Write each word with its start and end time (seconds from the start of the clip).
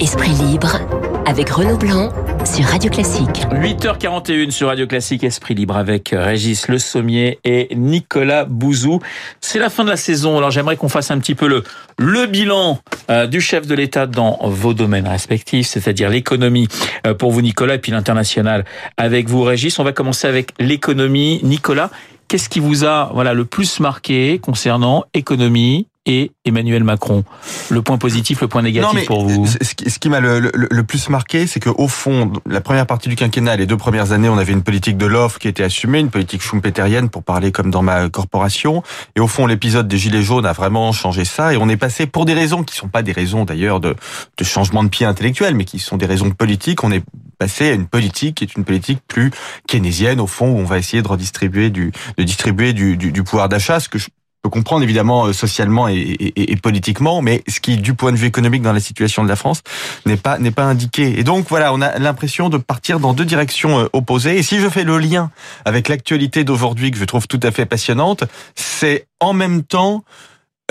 Esprit 0.00 0.30
libre 0.30 0.80
avec 1.26 1.48
Renaud 1.50 1.76
Blanc 1.76 2.12
sur 2.44 2.64
Radio 2.64 2.90
Classique. 2.90 3.46
8h41 3.52 4.50
sur 4.50 4.68
Radio 4.68 4.86
Classique, 4.86 5.22
Esprit 5.22 5.54
Libre 5.54 5.76
avec 5.76 6.12
Régis 6.12 6.66
Le 6.68 6.78
Sommier 6.78 7.38
et 7.44 7.68
Nicolas 7.76 8.44
Bouzou. 8.44 9.00
C'est 9.40 9.60
la 9.60 9.70
fin 9.70 9.84
de 9.84 9.90
la 9.90 9.96
saison, 9.96 10.36
alors 10.38 10.50
j'aimerais 10.50 10.76
qu'on 10.76 10.88
fasse 10.88 11.10
un 11.10 11.18
petit 11.18 11.36
peu 11.36 11.46
le, 11.46 11.62
le 11.98 12.26
bilan 12.26 12.80
euh, 13.10 13.26
du 13.26 13.40
chef 13.40 13.66
de 13.66 13.74
l'État 13.74 14.06
dans 14.06 14.38
vos 14.42 14.74
domaines 14.74 15.06
respectifs, 15.06 15.68
c'est-à-dire 15.68 16.10
l'économie 16.10 16.66
euh, 17.06 17.14
pour 17.14 17.30
vous 17.30 17.40
Nicolas 17.40 17.76
et 17.76 17.78
puis 17.78 17.92
l'international 17.92 18.64
avec 18.96 19.28
vous 19.28 19.42
Régis. 19.42 19.78
On 19.78 19.84
va 19.84 19.92
commencer 19.92 20.26
avec 20.26 20.52
l'économie. 20.58 21.40
Nicolas, 21.44 21.90
qu'est-ce 22.32 22.48
qui 22.48 22.60
vous 22.60 22.86
a 22.86 23.10
voilà 23.12 23.34
le 23.34 23.44
plus 23.44 23.78
marqué 23.78 24.38
concernant 24.38 25.04
économie, 25.12 25.86
et 26.06 26.32
Emmanuel 26.44 26.82
Macron. 26.82 27.24
Le 27.70 27.80
point 27.80 27.96
positif, 27.96 28.40
le 28.40 28.48
point 28.48 28.62
négatif 28.62 29.06
pour 29.06 29.24
vous 29.24 29.46
Ce 29.46 29.98
qui, 29.98 30.08
m'a 30.08 30.20
le, 30.20 30.40
le, 30.40 30.50
le, 30.52 30.82
plus 30.82 31.08
marqué, 31.08 31.46
c'est 31.46 31.60
que 31.60 31.70
au 31.70 31.86
fond, 31.86 32.32
la 32.44 32.60
première 32.60 32.86
partie 32.86 33.08
du 33.08 33.14
quinquennat, 33.14 33.56
les 33.56 33.66
deux 33.66 33.76
premières 33.76 34.12
années, 34.12 34.28
on 34.28 34.38
avait 34.38 34.52
une 34.52 34.62
politique 34.62 34.96
de 34.96 35.06
l'offre 35.06 35.38
qui 35.38 35.46
était 35.46 35.62
assumée, 35.62 36.00
une 36.00 36.10
politique 36.10 36.42
schumpeterienne 36.42 37.08
pour 37.08 37.22
parler 37.22 37.52
comme 37.52 37.70
dans 37.70 37.82
ma 37.82 38.08
corporation. 38.08 38.82
Et 39.14 39.20
au 39.20 39.28
fond, 39.28 39.46
l'épisode 39.46 39.86
des 39.86 39.98
Gilets 39.98 40.22
jaunes 40.22 40.46
a 40.46 40.52
vraiment 40.52 40.90
changé 40.92 41.24
ça. 41.24 41.54
Et 41.54 41.56
on 41.56 41.68
est 41.68 41.76
passé, 41.76 42.06
pour 42.06 42.24
des 42.24 42.34
raisons 42.34 42.64
qui 42.64 42.74
sont 42.74 42.88
pas 42.88 43.02
des 43.02 43.12
raisons 43.12 43.44
d'ailleurs 43.44 43.78
de, 43.78 43.94
de 44.36 44.44
changement 44.44 44.82
de 44.82 44.88
pied 44.88 45.06
intellectuel, 45.06 45.54
mais 45.54 45.64
qui 45.64 45.78
sont 45.78 45.96
des 45.96 46.06
raisons 46.06 46.30
politiques, 46.30 46.82
on 46.82 46.90
est 46.90 47.04
passé 47.38 47.70
à 47.70 47.74
une 47.74 47.86
politique 47.86 48.36
qui 48.36 48.44
est 48.44 48.56
une 48.56 48.64
politique 48.64 48.98
plus 49.06 49.30
keynésienne, 49.68 50.20
au 50.20 50.26
fond, 50.26 50.50
où 50.50 50.58
on 50.58 50.64
va 50.64 50.78
essayer 50.78 51.02
de 51.02 51.08
redistribuer 51.08 51.70
du, 51.70 51.92
de 52.18 52.22
distribuer 52.24 52.72
du, 52.72 52.96
du, 52.96 53.12
du 53.12 53.22
pouvoir 53.22 53.48
d'achat, 53.48 53.78
ce 53.78 53.88
que 53.88 53.98
je 53.98 54.08
peut 54.42 54.50
comprendre 54.50 54.82
évidemment 54.82 55.26
euh, 55.26 55.32
socialement 55.32 55.88
et, 55.88 56.16
et, 56.34 56.56
politiquement, 56.56 57.22
mais 57.22 57.44
ce 57.48 57.60
qui, 57.60 57.76
du 57.76 57.94
point 57.94 58.10
de 58.10 58.16
vue 58.16 58.26
économique 58.26 58.62
dans 58.62 58.72
la 58.72 58.80
situation 58.80 59.22
de 59.22 59.28
la 59.28 59.36
France, 59.36 59.62
n'est 60.04 60.16
pas 60.16 60.38
n'est 60.38 60.50
pas 60.50 60.64
indiqué. 60.64 61.18
Et 61.18 61.22
donc 61.22 61.46
voilà, 61.48 61.72
on 61.72 61.80
a 61.80 61.98
l'impression 61.98 62.48
de 62.48 62.58
partir 62.58 62.98
dans 62.98 63.14
deux 63.14 63.24
directions 63.24 63.80
euh, 63.80 63.88
opposées. 63.92 64.36
Et 64.36 64.42
si 64.42 64.58
je 64.58 64.68
fais 64.68 64.84
le 64.84 64.98
lien 64.98 65.30
avec 65.64 65.88
l'actualité 65.88 66.42
d'aujourd'hui 66.42 66.90
que 66.90 66.98
je 66.98 67.04
trouve 67.04 67.28
tout 67.28 67.40
à 67.42 67.52
fait 67.52 67.66
passionnante, 67.66 68.24
c'est 68.56 69.06
en 69.20 69.32
même 69.32 69.62
temps 69.62 70.02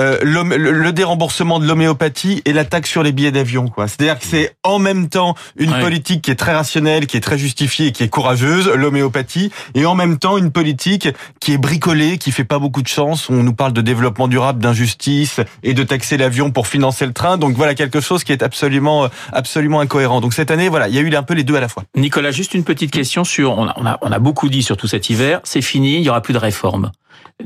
euh, 0.02 0.18
le, 0.24 0.92
déremboursement 0.92 1.60
de 1.60 1.66
l'homéopathie 1.68 2.42
et 2.46 2.54
l'attaque 2.54 2.88
sur 2.88 3.04
les 3.04 3.12
billets 3.12 3.32
d'avion. 3.32 3.68
quoi. 3.68 3.88
C'est-à-dire 3.88 4.20
que 4.20 4.26
c'est 4.26 4.56
en 4.64 4.80
même 4.80 5.10
temps 5.10 5.36
une 5.56 5.72
politique 5.72 6.24
qui 6.24 6.32
est 6.32 6.36
très 6.36 6.54
rationnelle, 6.54 7.08
qui 7.08 7.18
est 7.18 7.22
très 7.22 7.38
justifiée, 7.38 7.92
qui 7.92 8.04
est 8.04 8.10
courageuse, 8.10 8.68
l'homéopathie, 8.68 9.52
et 9.76 9.86
en 9.86 9.96
même 9.96 10.18
temps 10.18 10.38
une 10.38 10.52
politique 10.52 11.08
qui 11.40 11.54
est 11.54 11.58
bricolée, 11.58 12.18
qui 12.18 12.32
fait 12.32 12.44
pas 12.44 12.60
beaucoup 12.60 12.82
de 12.82 12.88
chance. 12.88 13.30
On 13.30 13.44
nous 13.44 13.54
parle 13.54 13.74
de 13.74 13.82
développement 13.82 14.28
durable, 14.28 14.62
d'injustice 14.62 15.40
et 15.64 15.74
de 15.74 15.84
taxer 15.84 16.18
l'avion 16.18 16.52
pour 16.52 16.68
financer 16.68 17.06
le 17.06 17.14
train. 17.14 17.38
Donc 17.38 17.56
voilà 17.56 17.76
quelque 17.76 18.02
chose 18.02 18.24
qui 18.24 18.32
est 18.32 18.44
absolument 18.44 19.08
absolument 19.32 19.80
incohérent. 19.80 20.20
Donc 20.22 20.34
cette 20.34 20.52
année, 20.52 20.70
voilà, 20.70 20.88
il 20.88 20.96
y 20.96 20.98
a 20.98 21.02
eu 21.02 21.16
un 21.16 21.24
peu 21.24 21.34
les 21.34 21.44
deux 21.44 21.56
à 21.56 21.62
la 21.62 21.68
fois. 21.68 21.84
Nicolas, 21.96 22.32
juste 22.32 22.54
une 22.54 22.64
petite 22.64 22.92
question 22.92 23.24
sur 23.24 23.58
on 23.58 23.68
a, 23.68 23.74
on 23.78 23.86
a, 23.86 24.00
on 24.02 24.12
a 24.12 24.20
beaucoup 24.20 24.50
dit 24.50 24.64
sur 24.64 24.78
tout 24.78 24.88
cet 24.88 25.10
hiver, 25.10 25.42
c'est 25.44 25.62
fini, 25.62 25.98
il 25.98 26.04
y 26.04 26.10
aura 26.10 26.22
plus 26.22 26.34
de 26.34 26.40
réforme. 26.40 26.92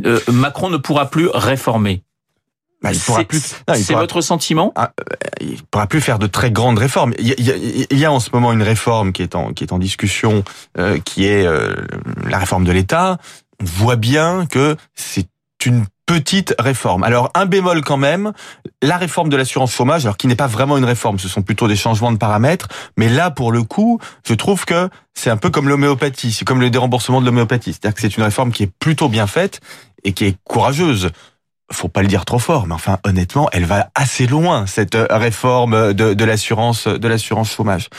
Euh, 0.05 0.19
Macron 0.31 0.69
ne 0.69 0.77
pourra 0.77 1.09
plus 1.09 1.29
réformer. 1.33 2.03
Bah, 2.85 2.93
il 2.93 2.99
pourra 2.99 3.23
plus. 3.23 3.55
C'est 3.73 3.93
votre 3.93 4.21
sentiment? 4.21 4.71
Ah, 4.75 4.91
euh, 4.99 5.15
Il 5.41 5.63
pourra 5.63 5.87
plus 5.87 6.01
faire 6.01 6.19
de 6.19 6.27
très 6.27 6.51
grandes 6.51 6.77
réformes. 6.77 7.13
Il 7.17 7.27
y, 7.27 7.51
a, 7.51 7.55
il 7.89 7.97
y 7.97 8.05
a 8.05 8.11
en 8.11 8.19
ce 8.19 8.29
moment 8.31 8.53
une 8.53 8.61
réforme 8.61 9.11
qui 9.11 9.23
est 9.23 9.33
en 9.33 9.53
qui 9.53 9.63
est 9.63 9.73
en 9.73 9.79
discussion, 9.79 10.43
euh, 10.77 10.99
qui 11.03 11.25
est 11.25 11.47
euh, 11.47 11.73
la 12.29 12.37
réforme 12.37 12.63
de 12.63 12.71
l'État. 12.71 13.17
On 13.59 13.65
voit 13.65 13.95
bien 13.95 14.45
que 14.45 14.75
c'est 14.93 15.27
une 15.65 15.85
petite 16.05 16.53
réforme. 16.59 17.03
Alors 17.03 17.31
un 17.33 17.47
bémol 17.47 17.81
quand 17.81 17.97
même, 17.97 18.33
la 18.83 18.97
réforme 18.97 19.29
de 19.29 19.37
l'assurance 19.37 19.73
chômage, 19.73 20.05
alors 20.05 20.17
qui 20.17 20.27
n'est 20.27 20.35
pas 20.35 20.45
vraiment 20.45 20.77
une 20.77 20.85
réforme, 20.85 21.17
ce 21.17 21.27
sont 21.27 21.41
plutôt 21.41 21.67
des 21.67 21.75
changements 21.75 22.11
de 22.11 22.17
paramètres, 22.19 22.67
mais 22.97 23.09
là 23.09 23.31
pour 23.31 23.51
le 23.51 23.63
coup, 23.63 23.99
je 24.27 24.35
trouve 24.35 24.65
que 24.65 24.89
c'est 25.15 25.31
un 25.31 25.37
peu 25.37 25.49
comme 25.49 25.67
l'homéopathie, 25.67 26.31
c'est 26.31 26.45
comme 26.45 26.61
le 26.61 26.69
déremboursement 26.69 27.21
de 27.21 27.25
l'homéopathie, 27.25 27.73
c'est-à-dire 27.73 27.95
que 27.95 28.01
c'est 28.01 28.15
une 28.15 28.23
réforme 28.23 28.51
qui 28.51 28.61
est 28.63 28.71
plutôt 28.79 29.09
bien 29.09 29.25
faite 29.25 29.59
et 30.03 30.13
qui 30.13 30.25
est 30.25 30.35
courageuse 30.43 31.09
faut 31.71 31.87
pas 31.87 32.01
le 32.01 32.07
dire 32.07 32.25
trop 32.25 32.39
fort, 32.39 32.67
mais 32.67 32.73
enfin 32.73 32.99
honnêtement, 33.03 33.49
elle 33.51 33.65
va 33.65 33.89
assez 33.95 34.27
loin 34.27 34.65
cette 34.67 34.95
euh, 34.95 35.07
réforme 35.09 35.93
de, 35.93 36.13
de 36.13 36.25
l'assurance 36.25 36.87
de 36.87 37.07
l'assurance 37.07 37.51
chômage. 37.51 37.89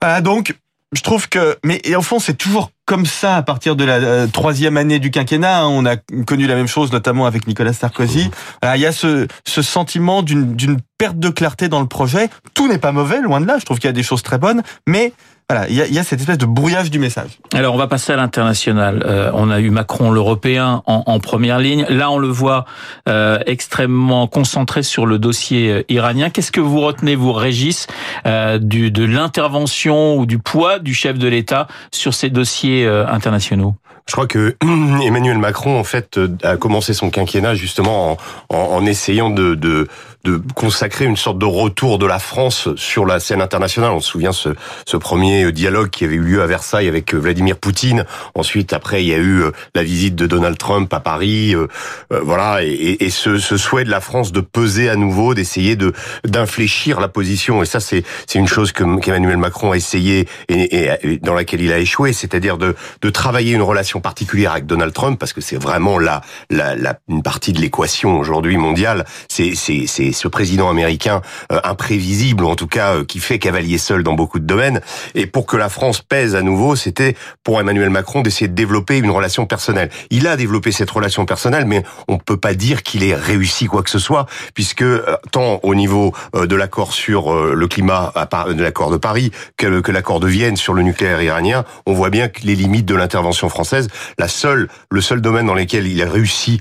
Voilà, 0.00 0.20
donc 0.20 0.54
je 0.92 1.00
trouve 1.00 1.28
que, 1.28 1.56
mais 1.64 1.80
et 1.84 1.96
au 1.96 2.02
fond, 2.02 2.18
c'est 2.18 2.34
toujours 2.34 2.70
comme 2.84 3.06
ça 3.06 3.36
à 3.36 3.42
partir 3.42 3.76
de 3.76 3.84
la 3.84 3.94
euh, 3.94 4.26
troisième 4.26 4.76
année 4.76 4.98
du 4.98 5.10
quinquennat. 5.10 5.60
Hein, 5.60 5.68
on 5.68 5.86
a 5.86 5.96
connu 5.96 6.46
la 6.46 6.54
même 6.54 6.66
chose, 6.66 6.92
notamment 6.92 7.24
avec 7.24 7.46
Nicolas 7.46 7.72
Sarkozy. 7.72 8.30
il 8.62 8.80
y 8.80 8.86
a 8.86 8.92
ce, 8.92 9.26
ce 9.46 9.62
sentiment 9.62 10.22
d'une 10.22 10.76
perte 10.98 11.18
de 11.18 11.30
clarté 11.30 11.68
dans 11.68 11.80
le 11.80 11.86
projet. 11.86 12.28
Tout 12.52 12.68
n'est 12.68 12.78
pas 12.78 12.92
mauvais, 12.92 13.22
loin 13.22 13.40
de 13.40 13.46
là. 13.46 13.58
Je 13.58 13.64
trouve 13.64 13.78
qu'il 13.78 13.88
y 13.88 13.90
a 13.90 13.94
des 13.94 14.02
choses 14.02 14.22
très 14.22 14.36
bonnes, 14.36 14.62
mais 14.86 15.14
voilà, 15.52 15.68
il 15.68 15.76
y 15.76 15.98
a, 15.98 16.02
cette 16.02 16.20
espèce 16.20 16.38
de 16.38 16.46
brouillage 16.46 16.90
du 16.90 16.98
message. 16.98 17.38
Alors 17.52 17.74
on 17.74 17.78
va 17.78 17.86
passer 17.86 18.14
à 18.14 18.16
l'international. 18.16 19.04
Euh, 19.06 19.30
on 19.34 19.50
a 19.50 19.60
eu 19.60 19.68
Macron, 19.68 20.10
l'Européen, 20.10 20.82
en, 20.86 21.02
en, 21.04 21.20
première 21.20 21.58
ligne. 21.58 21.84
Là, 21.90 22.10
on 22.10 22.16
le 22.16 22.28
voit 22.28 22.64
euh, 23.06 23.38
extrêmement 23.44 24.26
concentré 24.28 24.82
sur 24.82 25.04
le 25.04 25.18
dossier 25.18 25.70
euh, 25.70 25.82
iranien. 25.90 26.30
Qu'est-ce 26.30 26.52
que 26.52 26.60
vous 26.62 26.80
retenez, 26.80 27.16
vous, 27.16 27.34
Régis, 27.34 27.86
euh, 28.24 28.56
du, 28.56 28.90
de 28.90 29.04
l'intervention 29.04 30.16
ou 30.16 30.24
du 30.24 30.38
poids 30.38 30.78
du 30.78 30.94
chef 30.94 31.18
de 31.18 31.28
l'État 31.28 31.66
sur 31.90 32.14
ces 32.14 32.30
dossiers 32.30 32.86
euh, 32.86 33.06
internationaux? 33.06 33.74
Je 34.06 34.12
crois 34.12 34.26
que 34.26 34.56
Emmanuel 35.04 35.36
Macron, 35.36 35.78
en 35.78 35.84
fait, 35.84 36.18
a 36.42 36.56
commencé 36.56 36.94
son 36.94 37.10
quinquennat 37.10 37.54
justement 37.56 38.12
en, 38.12 38.16
en, 38.48 38.56
en 38.56 38.86
essayant 38.86 39.28
de, 39.28 39.54
de 39.54 39.86
de 40.24 40.40
consacrer 40.54 41.04
une 41.04 41.16
sorte 41.16 41.38
de 41.38 41.46
retour 41.46 41.98
de 41.98 42.06
la 42.06 42.18
France 42.18 42.68
sur 42.76 43.06
la 43.06 43.20
scène 43.20 43.42
internationale. 43.42 43.90
On 43.90 44.00
se 44.00 44.08
souvient 44.08 44.32
ce, 44.32 44.50
ce 44.86 44.96
premier 44.96 45.50
dialogue 45.52 45.90
qui 45.90 46.04
avait 46.04 46.14
eu 46.14 46.20
lieu 46.20 46.42
à 46.42 46.46
Versailles 46.46 46.88
avec 46.88 47.14
Vladimir 47.14 47.56
Poutine. 47.56 48.04
Ensuite, 48.34 48.72
après, 48.72 49.02
il 49.02 49.08
y 49.08 49.14
a 49.14 49.18
eu 49.18 49.42
euh, 49.42 49.52
la 49.74 49.82
visite 49.82 50.14
de 50.14 50.26
Donald 50.26 50.56
Trump 50.58 50.92
à 50.92 51.00
Paris. 51.00 51.54
Euh, 51.54 51.66
euh, 52.12 52.20
voilà, 52.22 52.62
et, 52.62 52.96
et 53.00 53.10
ce, 53.10 53.38
ce, 53.38 53.56
souhait 53.56 53.84
de 53.84 53.90
la 53.90 54.00
France 54.00 54.32
de 54.32 54.40
peser 54.40 54.88
à 54.88 54.96
nouveau, 54.96 55.34
d'essayer 55.34 55.76
de 55.76 55.92
d'infléchir 56.24 57.00
la 57.00 57.08
position. 57.08 57.62
Et 57.62 57.66
ça, 57.66 57.80
c'est 57.80 58.04
c'est 58.26 58.38
une 58.38 58.48
chose 58.48 58.72
que 58.72 58.82
qu'Emmanuel 59.00 59.36
Macron 59.36 59.72
a 59.72 59.76
essayé 59.76 60.28
et, 60.48 60.88
et, 61.02 61.18
dans 61.18 61.34
laquelle 61.34 61.60
il 61.60 61.72
a 61.72 61.78
échoué, 61.78 62.12
c'est-à-dire 62.12 62.58
de 62.58 62.74
de 63.00 63.10
travailler 63.10 63.52
une 63.52 63.62
relation 63.62 64.00
particulière 64.00 64.52
avec 64.52 64.66
Donald 64.66 64.92
Trump 64.92 65.18
parce 65.18 65.32
que 65.32 65.40
c'est 65.40 65.56
vraiment 65.56 65.98
la, 65.98 66.22
la, 66.50 66.74
la 66.76 66.98
une 67.08 67.22
partie 67.22 67.52
de 67.52 67.60
l'équation 67.60 68.18
aujourd'hui 68.18 68.56
mondiale. 68.56 69.04
C'est 69.28 69.54
c'est 69.54 69.86
c'est 69.86 70.11
ce 70.12 70.28
président 70.28 70.68
américain 70.70 71.22
euh, 71.50 71.60
imprévisible, 71.64 72.44
ou 72.44 72.48
en 72.48 72.56
tout 72.56 72.66
cas 72.66 72.94
euh, 72.94 73.04
qui 73.04 73.18
fait 73.18 73.38
cavalier 73.38 73.78
seul 73.78 74.02
dans 74.02 74.14
beaucoup 74.14 74.38
de 74.38 74.46
domaines. 74.46 74.80
Et 75.14 75.26
pour 75.26 75.46
que 75.46 75.56
la 75.56 75.68
France 75.68 76.00
pèse 76.00 76.34
à 76.34 76.42
nouveau, 76.42 76.76
c'était 76.76 77.16
pour 77.44 77.60
Emmanuel 77.60 77.90
Macron 77.90 78.22
d'essayer 78.22 78.48
de 78.48 78.54
développer 78.54 78.98
une 78.98 79.10
relation 79.10 79.46
personnelle. 79.46 79.90
Il 80.10 80.26
a 80.26 80.36
développé 80.36 80.72
cette 80.72 80.90
relation 80.90 81.26
personnelle, 81.26 81.66
mais 81.66 81.82
on 82.08 82.18
peut 82.18 82.36
pas 82.36 82.54
dire 82.54 82.82
qu'il 82.82 83.04
ait 83.04 83.14
réussi 83.14 83.66
quoi 83.66 83.82
que 83.82 83.90
ce 83.90 83.98
soit, 83.98 84.26
puisque 84.54 84.82
euh, 84.82 85.16
tant 85.30 85.60
au 85.62 85.74
niveau 85.74 86.12
de 86.34 86.56
l'accord 86.56 86.92
sur 86.92 87.32
le 87.34 87.68
climat, 87.68 88.12
de 88.48 88.62
l'accord 88.62 88.90
de 88.90 88.96
Paris, 88.96 89.30
que, 89.56 89.90
l'accord 89.90 90.20
de 90.20 90.26
Vienne 90.26 90.56
sur 90.56 90.74
le 90.74 90.82
nucléaire 90.82 91.22
iranien, 91.22 91.64
on 91.86 91.92
voit 91.92 92.10
bien 92.10 92.28
les 92.42 92.54
limites 92.54 92.86
de 92.86 92.94
l'intervention 92.94 93.48
française, 93.48 93.88
la 94.18 94.28
seule, 94.28 94.68
le 94.90 95.00
seul 95.00 95.20
domaine 95.20 95.46
dans 95.46 95.54
lequel 95.54 95.86
il 95.86 96.02
a 96.02 96.10
réussi 96.10 96.60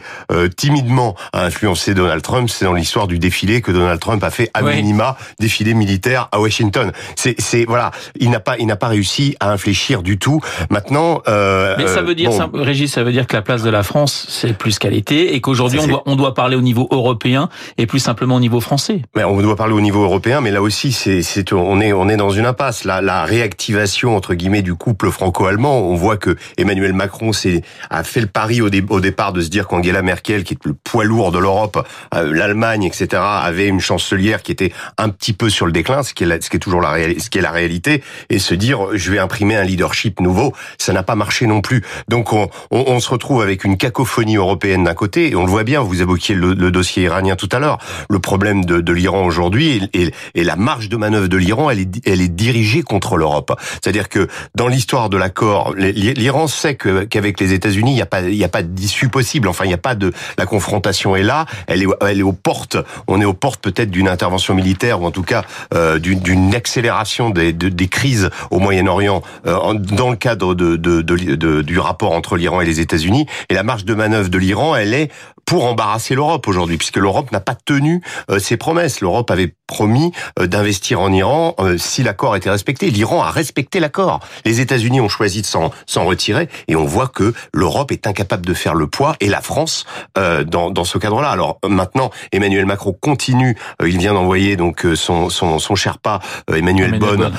timidement 0.56 1.16
à 1.34 1.46
influencer 1.46 1.94
Donald 1.94 2.22
Trump, 2.22 2.50
c'est 2.50 2.66
dans 2.66 2.74
l'histoire 2.74 3.08
du 3.08 3.20
défi 3.20 3.41
que 3.62 3.72
Donald 3.72 4.00
Trump 4.00 4.24
a 4.24 4.30
fait 4.30 4.50
à 4.54 4.62
minima 4.62 5.18
défilé 5.40 5.74
militaire 5.74 6.30
à 6.32 6.40
Washington. 6.40 6.92
C'est, 7.16 7.66
voilà, 7.66 7.92
il 8.20 8.30
n'a 8.30 8.40
pas, 8.40 8.58
il 8.58 8.68
n'a 8.68 8.76
pas 8.76 8.88
réussi 8.88 9.36
à 9.40 9.52
infléchir 9.52 10.04
du 10.04 10.18
tout. 10.18 10.40
Maintenant, 10.70 11.22
euh, 11.28 11.76
mais 11.78 11.88
ça 11.88 12.02
veut 12.02 12.16
dire, 12.16 12.32
ça, 12.32 12.50
Régis, 12.54 12.92
ça 12.92 13.04
veut 13.04 13.12
dire 13.12 13.28
que 13.28 13.36
la 13.36 13.42
place 13.42 13.64
de 13.64 13.70
la 13.70 13.84
France 13.84 14.28
c'est 14.30 14.58
plus 14.58 14.80
qualité 14.80 15.34
et 15.34 15.42
qu'aujourd'hui 15.42 15.80
on 15.80 15.88
doit, 15.88 16.04
on 16.06 16.16
doit 16.16 16.34
parler 16.34 16.56
au 16.56 16.62
niveau 16.62 16.88
européen 16.92 17.50
et 17.78 17.86
plus 17.86 18.00
simplement 18.00 18.36
au 18.36 18.40
niveau 18.40 18.62
français. 18.62 19.02
Mais 19.16 19.24
on 19.24 19.42
doit 19.42 19.56
parler 19.56 19.74
au 19.74 19.82
niveau 19.82 20.04
européen, 20.04 20.42
mais 20.42 20.52
là 20.52 20.62
aussi 20.62 20.92
c'est, 20.92 21.22
c'est 21.22 21.52
on 21.54 21.82
est, 21.82 21.94
on 21.94 22.08
est 22.10 22.18
dans 22.18 22.30
une 22.30 22.46
impasse. 22.46 22.84
La, 22.84 23.02
la 23.02 23.26
réactivation 23.26 24.16
entre 24.16 24.36
guillemets 24.36 24.62
du 24.62 24.76
couple 24.76 25.10
franco-allemand, 25.10 25.80
on 25.80 25.96
voit 25.96 26.18
que 26.18 26.36
Emmanuel 26.58 26.94
Macron 26.94 27.34
s'est 27.34 27.64
a 27.90 28.04
fait 28.04 28.22
le 28.22 28.28
pari 28.28 28.62
au, 28.62 28.70
au 28.90 29.00
départ 29.00 29.34
de 29.34 29.42
se 29.42 29.50
dire 29.50 29.68
qu'Angela 29.68 30.02
Merkel, 30.02 30.44
qui 30.44 30.54
est 30.54 30.66
le 30.66 30.74
poids 30.74 31.04
lourd 31.04 31.32
de 31.32 31.40
l'Europe, 31.40 31.86
euh, 32.14 32.32
l'Allemagne, 32.34 32.84
etc 32.84 33.22
avait 33.40 33.68
une 33.68 33.80
chancelière 33.80 34.44
qui 34.44 34.52
était 34.52 34.72
un 34.98 35.10
petit 35.10 35.34
peu 35.34 35.50
sur 35.50 35.66
le 35.66 35.72
déclin, 35.72 36.04
ce 36.04 36.14
qui 36.14 36.24
est, 36.24 36.60
toujours 36.60 36.82
la, 36.82 36.92
réalité, 36.92 38.04
et 38.30 38.40
se 38.40 38.54
dire 38.54 38.88
je 38.94 39.12
vais 39.12 39.20
imprimer 39.20 39.56
un 39.56 39.64
leadership 39.64 40.20
nouveau, 40.20 40.54
ça 40.78 40.94
n'a 40.94 41.04
pas 41.04 41.16
marché 41.16 41.48
non 41.48 41.62
plus. 41.62 41.84
Donc 42.08 42.34
on, 42.34 42.50
on, 42.72 42.84
on 42.88 43.00
se 43.00 43.10
retrouve 43.10 43.42
avec 43.42 43.64
une 43.64 43.78
cacophonie 43.78 44.36
européenne 44.36 44.84
d'un 44.84 44.94
côté, 44.94 45.32
et 45.32 45.36
on 45.36 45.46
le 45.46 45.52
voit 45.52 45.64
bien, 45.64 45.82
vous 45.82 46.02
évoquiez 46.02 46.36
le, 46.36 46.72
dossier 46.72 47.04
iranien 47.04 47.36
tout 47.36 47.50
à 47.52 47.60
l'heure, 47.60 47.80
le 48.10 48.20
problème 48.20 48.64
de, 48.66 48.80
de 48.80 48.94
l'Iran 48.94 49.26
aujourd'hui, 49.26 49.90
et, 49.94 50.12
et, 50.36 50.44
la 50.44 50.56
marge 50.56 50.90
de 50.90 50.98
manœuvre 50.98 51.28
de 51.28 51.38
l'Iran, 51.38 51.70
elle 51.70 51.80
est, 51.80 52.08
elle 52.08 52.22
est 52.22 52.34
dirigée 52.34 52.82
contre 52.82 53.18
l'Europe. 53.18 53.58
C'est-à-dire 53.74 54.10
que 54.10 54.28
dans 54.56 54.68
l'histoire 54.68 55.10
de 55.10 55.18
l'accord, 55.18 55.74
l'Iran 55.76 56.48
sait 56.48 56.76
qu'avec 56.76 57.40
les 57.40 57.54
États-Unis, 57.54 57.92
il 57.92 57.96
n'y 57.96 58.02
a 58.02 58.06
pas, 58.06 58.22
il 58.22 58.48
pas 58.50 58.64
d'issue 58.64 59.10
possible. 59.10 59.48
Enfin, 59.48 59.66
il 59.66 59.70
n'y 59.70 59.74
a 59.74 59.78
pas 59.78 59.96
de 59.96 60.12
la 60.38 60.46
confrontation 60.46 61.16
est 61.16 61.24
là, 61.24 61.46
elle 61.68 61.84
est, 61.84 61.88
elle 62.02 62.20
est 62.20 62.24
aux 62.24 62.34
portes. 62.34 62.78
Est 63.22 63.26
aux 63.26 63.34
portes 63.34 63.62
peut-être 63.62 63.92
d'une 63.92 64.08
intervention 64.08 64.54
militaire 64.54 65.02
ou 65.02 65.06
en 65.06 65.12
tout 65.12 65.24
cas 65.24 65.44
euh, 65.74 66.00
d'une 66.00 66.54
accélération 66.56 67.30
des, 67.30 67.54
des 67.54 67.88
crises 67.88 68.30
au 68.50 68.60
Moyen-Orient 68.60 69.22
euh, 69.48 69.74
dans 69.74 70.10
le 70.10 70.16
cadre 70.16 70.56
de, 70.56 70.76
de, 70.76 71.02
de, 71.02 71.62
du 71.62 71.80
rapport 71.80 72.12
entre 72.12 72.36
l'Iran 72.36 72.62
et 72.62 72.66
les 72.66 72.80
États-Unis. 72.80 73.26
Et 73.50 73.54
la 73.54 73.64
marge 73.64 73.86
de 73.86 73.94
manœuvre 73.94 74.30
de 74.30 74.38
l'Iran, 74.38 74.76
elle 74.76 74.94
est 74.94 75.12
pour 75.46 75.66
embarrasser 75.66 76.16
l'Europe 76.16 76.48
aujourd'hui, 76.48 76.78
puisque 76.78 76.98
l'Europe 76.98 77.32
n'a 77.32 77.40
pas 77.40 77.56
tenu 77.56 78.02
euh, 78.30 78.40
ses 78.40 78.58
promesses. 78.58 79.02
L'Europe 79.02 79.30
avait 79.32 79.54
promis 79.72 80.12
euh, 80.38 80.48
d'investir 80.48 81.00
en 81.00 81.12
Iran 81.14 81.56
euh, 81.60 81.78
si 81.78 82.04
l'accord 82.04 82.36
était 82.36 82.50
respecté. 82.50 82.92
L'Iran 82.92 83.24
a 83.24 83.32
respecté 83.32 83.80
l'accord. 83.80 84.20
Les 84.46 84.60
États-Unis 84.60 85.00
ont 85.00 85.08
choisi 85.08 85.42
de 85.42 85.48
s'en 85.48 85.72
retirer 86.06 86.50
et 86.68 86.76
on 86.76 86.86
voit 86.86 87.08
que 87.08 87.34
l'Europe 87.54 87.92
est 87.94 88.06
incapable 88.06 88.46
de 88.46 88.54
faire 88.54 88.76
le 88.76 88.88
poids 88.88 89.16
et 89.22 89.30
la 89.30 89.40
France 89.40 89.86
euh, 90.18 90.44
dans, 90.44 90.72
dans 90.72 90.84
ce 90.84 90.98
cadre-là. 90.98 91.30
Alors 91.30 91.60
maintenant, 91.68 92.12
Emmanuel 92.34 92.66
Macron 92.66 92.92
continue. 92.92 93.58
il 93.86 93.98
vient 93.98 94.14
d'envoyer 94.14 94.58
donc 94.58 94.86
son, 94.96 95.30
son, 95.30 95.58
son 95.58 95.76
Sherpa 95.76 96.20
Emmanuel, 96.54 97.00
Bonne, 97.00 97.32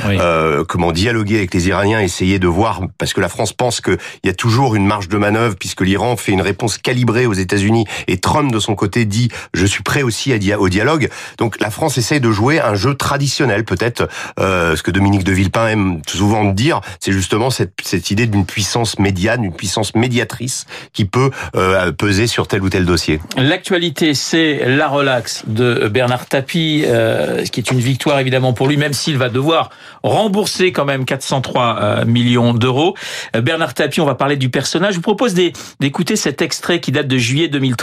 comment 0.69 0.93
dialoguer 0.93 1.37
avec 1.37 1.52
les 1.52 1.69
Iraniens, 1.69 2.00
essayer 2.00 2.38
de 2.38 2.49
voir 2.49 2.81
parce 2.96 3.12
que 3.12 3.20
la 3.20 3.28
France 3.28 3.52
pense 3.52 3.81
qu'il 3.82 3.99
y 4.25 4.28
a 4.31 4.34
toujours 4.34 4.75
une 4.75 4.87
marge 4.87 5.08
de 5.08 5.19
manœuvre 5.19 5.56
puisque 5.56 5.82
l'Iran 5.82 6.16
fait 6.16 6.32
une 6.32 6.40
réponse 6.40 6.78
calibrée 6.78 7.26
aux 7.26 7.34
États-Unis 7.34 7.84
et 8.09 8.19
Trump 8.19 8.53
de 8.53 8.59
son 8.59 8.75
côté 8.75 9.05
dit 9.05 9.31
je 9.55 9.67
suis 9.67 9.83
prêt 9.83 10.03
aussi 10.03 10.33
au 10.59 10.69
dialogue. 10.69 11.09
Donc 11.39 11.61
la 11.61 11.71
France 11.71 11.99
essaie 11.99 12.21
de 12.21 12.31
jouer 12.31 12.61
un 12.61 12.75
jeu 12.75 12.94
traditionnel, 12.94 13.65
peut-être. 13.65 14.09
Euh, 14.39 14.77
ce 14.77 14.83
que 14.83 14.91
Dominique 14.91 15.25
de 15.25 15.33
Villepin 15.33 15.69
aime 15.69 16.03
souvent 16.06 16.44
dire, 16.44 16.81
c'est 17.00 17.12
justement 17.12 17.50
cette, 17.50 17.73
cette 17.83 18.11
idée 18.11 18.27
d'une 18.27 18.47
puissance 18.47 18.99
médiane, 18.99 19.44
une 19.44 19.55
puissance 19.55 19.94
médiatrice 19.94 20.67
qui 20.93 21.05
peut 21.05 21.31
euh, 21.56 21.93
peser 21.93 22.27
sur 22.27 22.47
tel 22.49 22.62
ou 22.62 22.69
tel 22.69 22.85
dossier. 22.85 23.21
L'actualité, 23.37 24.15
c'est 24.15 24.62
la 24.67 24.88
relaxe 24.88 25.43
de 25.47 25.88
Bernard 25.88 26.27
Tapie, 26.27 26.85
euh, 26.87 27.45
ce 27.45 27.50
qui 27.50 27.61
est 27.61 27.71
une 27.71 27.81
victoire 27.81 28.19
évidemment 28.19 28.53
pour 28.53 28.69
lui, 28.69 28.77
même 28.77 28.93
s'il 28.93 29.17
va 29.17 29.29
devoir 29.29 29.71
rembourser 30.03 30.73
quand 30.73 30.85
même 30.85 31.05
403 31.05 31.79
euh, 31.81 32.05
millions 32.05 32.55
d'euros. 32.55 32.95
Euh, 33.37 33.41
Bernard 33.41 33.75
Tapie, 33.75 34.00
on 34.00 34.06
va 34.06 34.15
parler 34.15 34.37
du 34.37 34.49
personnage. 34.49 34.93
Je 34.93 34.97
vous 34.97 35.03
propose 35.03 35.35
d'écouter 35.35 36.17
cet 36.17 36.43
extrait 36.43 36.81
qui 36.81 36.93
date 36.93 37.09
de 37.09 37.19
juillet 37.19 37.49
2013. 37.49 37.81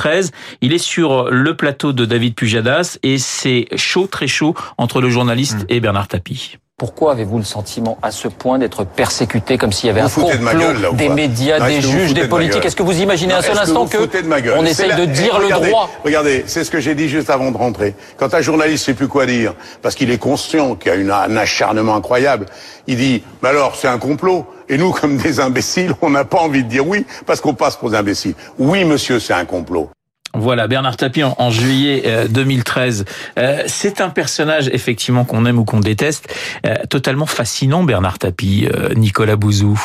Il 0.61 0.73
est 0.73 0.77
sur 0.77 1.29
le 1.29 1.55
plateau 1.55 1.93
de 1.93 2.05
David 2.05 2.35
Pujadas 2.35 2.97
et 3.03 3.17
c'est 3.17 3.67
chaud, 3.75 4.07
très 4.07 4.27
chaud 4.27 4.55
entre 4.77 5.01
le 5.01 5.09
journaliste 5.09 5.63
hmm. 5.63 5.73
et 5.73 5.79
Bernard 5.79 6.07
Tapie. 6.07 6.57
Pourquoi 6.79 7.11
avez-vous 7.11 7.39
le 7.39 7.43
sentiment 7.43 7.97
à 8.01 8.09
ce 8.09 8.29
point 8.29 8.57
d'être 8.57 8.85
persécuté 8.85 9.57
comme 9.57 9.73
s'il 9.73 9.87
y 9.87 9.89
avait 9.89 9.99
un 9.99 10.07
complot 10.07 10.93
des 10.93 11.09
médias, 11.09 11.59
des 11.59 11.81
juges, 11.81 12.13
des 12.13 12.25
politiques? 12.25 12.63
Est-ce 12.63 12.77
que 12.77 12.83
vous 12.83 13.01
imaginez 13.01 13.33
un 13.33 13.41
seul 13.41 13.57
instant 13.57 13.85
que 13.85 13.97
on 14.57 14.65
essaye 14.65 14.95
de 14.95 15.03
dire 15.03 15.39
le 15.39 15.49
droit? 15.49 15.89
Regardez, 16.05 16.45
c'est 16.47 16.63
ce 16.63 16.71
que 16.71 16.79
j'ai 16.79 16.95
dit 16.95 17.09
juste 17.09 17.29
avant 17.29 17.51
de 17.51 17.57
rentrer. 17.57 17.95
Quand 18.15 18.33
un 18.33 18.39
journaliste 18.39 18.85
sait 18.85 18.93
plus 18.93 19.09
quoi 19.09 19.25
dire, 19.25 19.55
parce 19.81 19.93
qu'il 19.93 20.09
est 20.09 20.17
conscient 20.17 20.75
qu'il 20.75 20.89
y 20.89 20.95
a 20.95 20.97
une, 20.97 21.11
un 21.11 21.35
acharnement 21.35 21.95
incroyable, 21.95 22.45
il 22.87 22.95
dit 22.95 23.23
mais 23.43 23.49
alors 23.49 23.75
c'est 23.75 23.89
un 23.89 23.99
complot. 23.99 24.47
Et 24.69 24.77
nous, 24.77 24.91
comme 24.91 25.17
des 25.17 25.39
imbéciles, 25.39 25.93
on 26.01 26.11
n'a 26.11 26.23
pas 26.23 26.37
envie 26.37 26.63
de 26.63 26.69
dire 26.69 26.87
oui 26.87 27.05
parce 27.25 27.41
qu'on 27.41 27.55
passe 27.55 27.75
pour 27.75 27.89
des 27.89 27.97
imbéciles. 27.97 28.35
Oui, 28.57 28.85
monsieur, 28.85 29.19
c'est 29.19 29.33
un 29.33 29.45
complot. 29.45 29.89
Voilà, 30.35 30.67
Bernard 30.67 30.95
Tapie 30.95 31.23
en, 31.23 31.49
juillet 31.49 32.27
2013. 32.29 33.05
Euh, 33.37 33.41
euh, 33.41 33.63
c'est 33.65 33.99
un 33.99 34.09
personnage 34.09 34.69
effectivement 34.71 35.25
qu'on 35.25 35.45
aime 35.47 35.57
ou 35.57 35.65
qu'on 35.65 35.79
déteste, 35.79 36.31
euh, 36.67 36.75
totalement 36.87 37.25
fascinant 37.25 37.83
Bernard 37.83 38.19
Tapie, 38.19 38.67
Nicolas 38.95 39.35
Bouzou. 39.35 39.81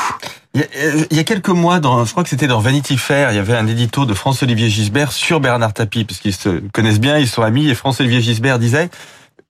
Il 0.55 0.63
y, 1.11 1.19
a, 1.19 1.25
quelques 1.25 1.49
mois, 1.49 1.81
dans, 1.81 2.05
je 2.05 2.13
crois 2.13 2.23
que 2.23 2.29
c'était 2.29 2.47
dans 2.47 2.61
Vanity 2.61 2.97
Fair, 2.97 3.33
il 3.33 3.37
y 3.37 3.41
avait 3.41 3.57
un 3.57 3.67
édito 3.67 4.07
de 4.07 4.15
France-Olivier 4.15 4.69
Gisbert 4.69 5.11
sur 5.11 5.41
Bernard 5.41 5.73
Tapie, 5.73 6.05
parce 6.05 6.21
qu'ils 6.21 6.35
se 6.35 6.61
connaissent 6.73 7.01
bien, 7.01 7.19
ils 7.19 7.27
sont 7.27 7.43
amis, 7.43 7.69
et 7.69 7.75
France-Olivier 7.75 8.21
Gisbert 8.21 8.61
disait 8.61 8.89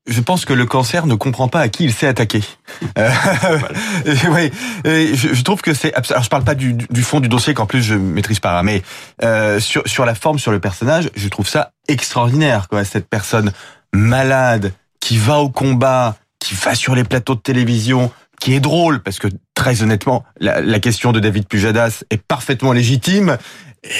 je 0.07 0.21
pense 0.21 0.45
que 0.45 0.53
le 0.53 0.67
cancer 0.67 1.07
ne 1.07 1.15
comprend 1.15 1.49
pas 1.49 1.61
à 1.61 1.69
qui 1.69 1.85
il 1.85 1.93
s'est 1.93 2.07
attaqué. 2.07 2.43
Euh, 2.99 3.11
oui, 4.31 4.51
je, 4.85 5.43
trouve 5.43 5.63
que 5.63 5.75
c'est. 5.75 5.93
Alors, 5.95 6.23
je 6.23 6.29
parle 6.29 6.45
pas 6.45 6.55
du, 6.55 6.75
du, 6.75 7.03
fond 7.03 7.21
du 7.21 7.29
dossier 7.29 7.55
qu'en 7.55 7.67
plus 7.67 7.83
je 7.83 7.95
maîtrise 7.95 8.41
pas, 8.41 8.59
hein, 8.59 8.63
mais 8.63 8.83
euh, 9.23 9.59
sur 9.59 9.83
sur 9.87 10.05
la 10.05 10.15
forme, 10.15 10.39
sur 10.39 10.53
le 10.53 10.61
personnage, 10.61 11.11
je 11.17 11.29
trouve 11.29 11.49
ça 11.49 11.73
extraordinaire. 11.89 12.69
Quoi, 12.69 12.85
cette 12.85 13.09
personne 13.09 13.53
malade 13.93 14.73
qui 15.01 15.17
va 15.17 15.39
au 15.39 15.49
combat, 15.49 16.17
qui 16.39 16.55
va 16.55 16.75
sur 16.75 16.95
les 16.95 17.05
plateaux 17.05 17.35
de 17.35 17.41
télévision, 17.41 18.13
qui 18.41 18.55
est 18.55 18.61
drôle 18.61 19.03
parce 19.03 19.19
que 19.19 19.29
très 19.55 19.83
honnêtement, 19.83 20.25
la, 20.39 20.61
la 20.61 20.79
question 20.79 21.13
de 21.13 21.21
David 21.21 21.47
Pujadas 21.49 22.05
est 22.11 22.23
parfaitement 22.23 22.73
légitime 22.73 23.39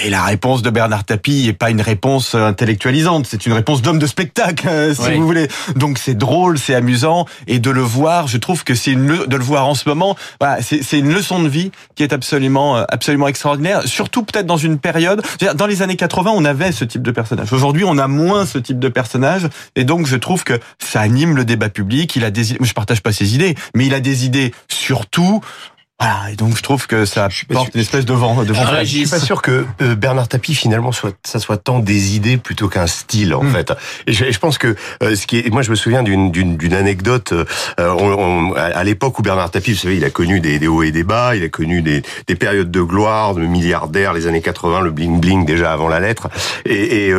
et 0.03 0.11
la 0.11 0.23
réponse 0.23 0.63
de 0.63 0.71
Bernard 0.71 1.05
Tapie 1.05 1.45
n'est 1.47 1.53
pas 1.53 1.71
une 1.71 1.81
réponse 1.81 2.35
intellectualisante, 2.35 3.27
c'est 3.29 3.47
une 3.47 3.53
réponse 3.53 3.83
d'homme 3.83 3.99
de 3.99 4.07
spectacle, 4.07 4.67
euh, 4.69 4.95
si 4.95 5.13
vous 5.15 5.27
voulez. 5.27 5.49
Donc 5.77 5.99
c'est 5.99 6.15
drôle, 6.15 6.59
c'est 6.59 6.75
amusant, 6.75 7.27
et 7.47 7.59
de 7.59 7.71
le 7.71 7.83
voir, 7.83 8.27
je 8.27 8.39
trouve 8.39 8.65
que 8.65 8.75
c'est 8.75 8.93
une 8.93 9.27
de 9.27 9.37
le 9.37 9.45
voir 9.45 9.69
en 9.69 9.75
ce 9.75 9.89
moment, 9.89 10.17
bah, 10.41 10.57
c'est 10.61 10.99
une 10.99 11.13
leçon 11.13 11.43
de 11.43 11.49
vie 11.49 11.71
qui 11.95 12.03
est 12.03 12.13
absolument 12.13 12.79
euh, 12.79 12.85
absolument 12.89 13.29
extraordinaire. 13.29 13.83
Surtout 13.87 14.23
peut-être 14.23 14.47
dans 14.47 14.57
une 14.57 14.79
période, 14.79 15.23
dans 15.55 15.67
les 15.67 15.83
années 15.83 15.97
80, 15.97 16.33
on 16.35 16.45
avait 16.45 16.73
ce 16.73 16.85
type 16.85 17.03
de 17.03 17.11
personnage. 17.11 17.53
Aujourd'hui, 17.53 17.85
on 17.85 17.99
a 17.99 18.09
moins 18.09 18.47
ce 18.47 18.59
type 18.59 18.79
de 18.79 18.89
personnage, 18.89 19.49
et 19.77 19.85
donc 19.85 20.07
je 20.07 20.17
trouve 20.17 20.45
que 20.45 20.59
ça 20.79 21.01
anime 21.01 21.37
le 21.37 21.45
débat 21.45 21.69
public. 21.69 22.17
Il 22.17 22.25
a 22.25 22.31
des, 22.31 22.45
je 22.59 22.73
partage 22.73 23.03
pas 23.03 23.13
ses 23.13 23.35
idées, 23.35 23.55
mais 23.75 23.87
il 23.87 23.95
a 23.95 24.01
des 24.01 24.25
idées 24.25 24.53
surtout 24.69 25.41
voilà, 26.01 26.33
et 26.33 26.35
donc 26.35 26.57
je 26.57 26.63
trouve 26.63 26.89
que 26.89 27.05
ça 27.05 27.29
porte 27.49 27.73
une 27.73 27.81
espèce 27.81 28.05
de 28.05 28.13
vent. 28.13 28.43
De 28.43 28.53
vent 28.53 28.65
je 28.81 28.85
suis 28.85 29.07
pas 29.07 29.21
sûr 29.21 29.41
que 29.41 29.65
euh, 29.81 29.95
Bernard 29.95 30.27
Tapie 30.27 30.55
finalement 30.55 30.91
soit 30.91 31.15
ça 31.23 31.39
soit 31.39 31.57
tant 31.57 31.79
des 31.79 32.17
idées 32.17 32.37
plutôt 32.37 32.69
qu'un 32.69 32.89
style 32.89 33.33
en 33.33 33.45
hmm. 33.45 33.53
fait. 33.53 33.73
Et 34.09 34.13
je, 34.13 34.29
je, 34.29 34.39
pense 34.41 34.59
que 34.59 34.75
euh, 35.05 35.15
ce 35.15 35.29
qui 35.29 35.39
est, 35.39 35.51
moi 35.53 35.63
je 35.63 35.71
me 35.71 35.77
souviens 35.77 36.03
d'une 36.03 36.33
d'une 36.33 36.75
anecdote 36.75 37.33
euh, 37.33 37.45
on, 37.79 38.53
à 38.55 38.83
l'époque 38.83 39.21
où 39.21 39.23
Bernard 39.23 39.53
Tapie, 39.53 39.73
vous 39.73 39.79
savez, 39.79 39.97
il 39.97 40.05
a 40.05 40.11
connu 40.11 40.41
des, 40.41 40.59
des, 40.59 40.67
hauts 40.67 40.83
et 40.83 40.91
des 40.91 41.05
bas, 41.05 41.37
il 41.37 41.45
a 41.45 41.49
connu 41.49 41.81
des, 41.81 42.03
des 42.27 42.35
périodes 42.35 42.73
de 42.73 42.83
gloire, 42.83 43.35
de 43.35 43.43
milliardaire, 43.43 44.13
les 44.15 44.27
années 44.27 44.43
80, 44.43 44.81
le 44.81 44.91
bling 44.91 45.21
bling 45.21 45.45
déjà 45.45 45.73
avant 45.73 45.87
la 45.87 46.01
lettre. 46.01 46.29
Et, 46.65 47.13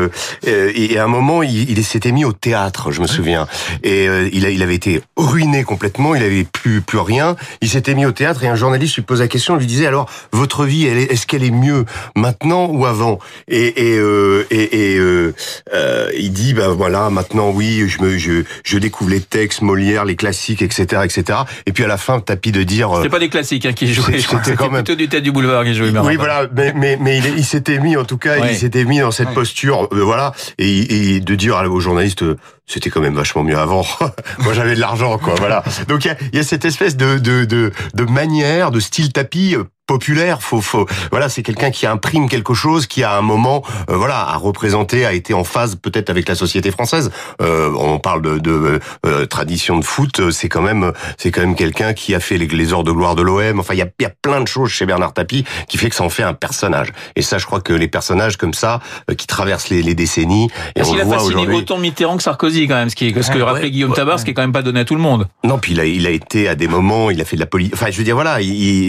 et, 0.44 0.94
et 0.94 0.98
à 1.00 1.06
un 1.06 1.08
moment, 1.08 1.44
il, 1.44 1.70
il 1.70 1.84
s'était 1.86 2.12
mis 2.12 2.26
au 2.26 2.34
théâtre, 2.34 2.92
je 2.92 3.00
me 3.00 3.08
souviens. 3.08 3.48
Et 3.84 4.06
il, 4.34 4.46
a, 4.46 4.50
il 4.50 4.62
avait 4.62 4.76
été 4.76 5.02
ruiné 5.16 5.64
complètement, 5.64 6.14
il 6.14 6.24
avait 6.24 6.44
plus 6.44 6.82
plus 6.82 7.00
rien. 7.00 7.38
Il 7.62 7.70
s'était 7.70 7.96
mis 7.96 8.06
au 8.06 8.12
théâtre 8.12 8.44
et 8.44 8.48
un 8.48 8.56
jour 8.56 8.65
journaliste 8.66 8.96
lui 8.96 9.04
pose 9.04 9.22
la 9.22 9.28
question, 9.28 9.56
lui 9.56 9.68
disait 9.68 9.86
alors 9.86 10.10
votre 10.32 10.66
vie, 10.66 10.88
elle 10.88 10.98
est, 10.98 11.12
est-ce 11.12 11.28
qu'elle 11.28 11.44
est 11.44 11.52
mieux 11.52 11.86
maintenant 12.16 12.66
ou 12.66 12.86
avant? 12.86 13.20
Et, 13.48 13.92
et, 13.92 13.98
euh, 13.98 14.48
et, 14.50 14.94
et 14.94 14.98
euh, 14.98 15.34
euh, 15.74 16.10
il 16.18 16.32
dit 16.32 16.54
ben 16.54 16.70
voilà 16.70 17.10
maintenant 17.10 17.52
oui, 17.52 17.88
je 17.88 18.02
me 18.02 18.18
je, 18.18 18.44
je 18.64 18.78
découvre 18.78 19.12
les 19.12 19.22
textes 19.22 19.62
Molière, 19.62 20.04
les 20.04 20.16
classiques, 20.16 20.62
etc., 20.62 21.04
etc. 21.04 21.40
Et 21.66 21.72
puis 21.72 21.84
à 21.84 21.88
la 21.88 21.98
fin, 21.98 22.20
tapis 22.20 22.52
de 22.52 22.64
dire 22.64 22.90
c'était 22.98 23.10
pas 23.10 23.20
des 23.20 23.30
classiques 23.30 23.66
hein, 23.66 23.74
qui 23.74 23.94
jouaient, 23.94 24.20
c'était 24.20 24.56
quand 24.56 24.72
même 24.72 24.84
plutôt 24.84 24.98
du 24.98 25.08
tête 25.08 25.24
du 25.24 25.32
boulevard 25.32 25.64
qui 25.64 25.76
jouait. 25.76 25.92
Oui 26.04 26.16
voilà, 26.16 26.48
mais 26.56 26.74
mais, 26.76 26.98
mais 27.00 27.20
il, 27.20 27.38
il 27.38 27.46
s'était 27.46 27.78
mis 27.80 27.96
en 27.98 28.06
tout 28.06 28.18
cas, 28.18 28.38
il 28.50 28.56
s'était 28.56 28.86
mis 28.86 29.00
dans 29.00 29.12
cette 29.12 29.34
posture, 29.34 29.88
voilà, 29.92 30.34
et, 30.58 31.16
et 31.16 31.20
de 31.20 31.36
dire 31.36 31.56
aux 31.70 31.80
journalistes 31.80 32.24
c'était 32.68 32.90
quand 32.90 33.02
même 33.02 33.14
vachement 33.14 33.44
mieux 33.44 33.58
avant. 33.58 33.86
Moi, 34.40 34.54
j'avais 34.54 34.76
de 34.76 34.80
l'argent, 34.80 35.18
quoi. 35.20 35.36
Voilà. 35.38 35.64
Donc, 35.88 36.06
il 36.06 36.08
y 36.08 36.12
a, 36.12 36.18
y 36.34 36.40
a, 36.40 36.44
cette 36.44 36.66
espèce 36.66 36.98
de, 36.98 37.20
de, 37.20 37.46
de, 37.46 37.72
de 37.94 38.04
manière, 38.06 38.55
de 38.72 38.80
style 38.80 39.12
tapis 39.12 39.56
euh, 39.56 39.66
populaire. 39.88 40.42
Faut, 40.42 40.62
faut, 40.62 40.86
voilà, 41.12 41.30
c'est 41.30 41.44
quelqu'un 41.44 41.72
qui 41.72 41.86
imprime 41.86 42.30
quelque 42.30 42.54
chose, 42.54 42.88
qui 42.88 43.04
à 43.04 43.18
un 43.18 43.22
moment, 43.22 43.64
euh, 43.90 43.96
voilà, 43.96 44.20
a 44.20 44.38
représenté, 44.38 45.06
a 45.06 45.14
été 45.14 45.34
en 45.34 45.44
phase 45.44 45.76
peut-être 45.76 46.10
avec 46.10 46.28
la 46.28 46.36
société 46.36 46.72
française. 46.72 47.12
Euh, 47.42 47.72
on 47.78 48.00
parle 48.00 48.22
de, 48.22 48.38
de 48.38 48.80
euh, 49.06 49.26
tradition 49.26 49.78
de 49.78 49.86
foot, 49.86 50.32
c'est 50.32 50.50
quand 50.50 50.62
même, 50.62 50.92
c'est 51.18 51.32
quand 51.32 51.42
même 51.42 51.56
quelqu'un 51.56 51.94
qui 51.94 52.16
a 52.16 52.20
fait 52.20 52.38
les, 52.38 52.48
les 52.48 52.74
heures 52.74 52.84
de 52.84 52.92
gloire 52.92 53.16
de 53.16 53.22
l'OM. 53.22 53.60
Enfin, 53.60 53.74
il 53.74 53.80
y 53.80 53.84
a, 53.84 53.88
y 54.00 54.06
a, 54.06 54.12
plein 54.22 54.42
de 54.42 54.48
choses 54.48 54.70
chez 54.70 54.86
Bernard 54.86 55.14
Tapie 55.14 55.46
qui 55.68 55.78
fait 55.78 55.90
que 55.90 55.96
ça 55.96 56.04
en 56.04 56.10
fait 56.10 56.24
un 56.24 56.34
personnage. 56.34 56.92
Et 57.16 57.22
ça, 57.22 57.38
je 57.38 57.46
crois 57.46 57.62
que 57.62 57.74
les 57.74 57.88
personnages 57.88 58.38
comme 58.38 58.54
ça, 58.54 58.80
qui 59.18 59.28
traversent 59.28 59.70
les, 59.70 59.82
les 59.82 59.94
décennies, 59.94 60.50
et 60.76 60.82
on 60.84 60.98
a 60.98 61.06
fasciné 61.06 61.48
autant 61.48 61.78
Mitterrand 61.78 62.18
que 62.18 62.24
Sarkozy 62.24 62.68
quand 62.68 62.76
même, 62.76 62.90
ce 62.90 62.96
qui 62.96 63.08
est, 63.08 63.22
ce 63.22 63.32
que 63.32 63.40
rappelait 63.40 63.72
Guillaume 63.72 63.94
Tabar, 63.94 64.20
ce 64.20 64.26
qui 64.26 64.32
est 64.32 64.34
quand 64.34 64.42
même 64.42 64.52
pas 64.52 64.62
donné 64.62 64.80
à 64.80 64.86
tout 64.86 64.96
le 64.96 65.02
monde. 65.02 65.28
Non, 65.44 65.58
puis 65.58 65.74
il 65.74 65.80
a, 65.80 65.86
il 65.86 66.08
a 66.08 66.10
été 66.10 66.48
à 66.48 66.56
des 66.56 66.68
moments, 66.68 67.12
il 67.12 67.22
a 67.22 67.26
fait 67.26 67.36
de 67.36 67.42
la 67.42 67.46
politique. 67.46 67.76
Enfin, 67.76 67.88
je 67.92 67.98
veux 67.98 68.04
dire, 68.04 68.16
voilà, 68.16 68.40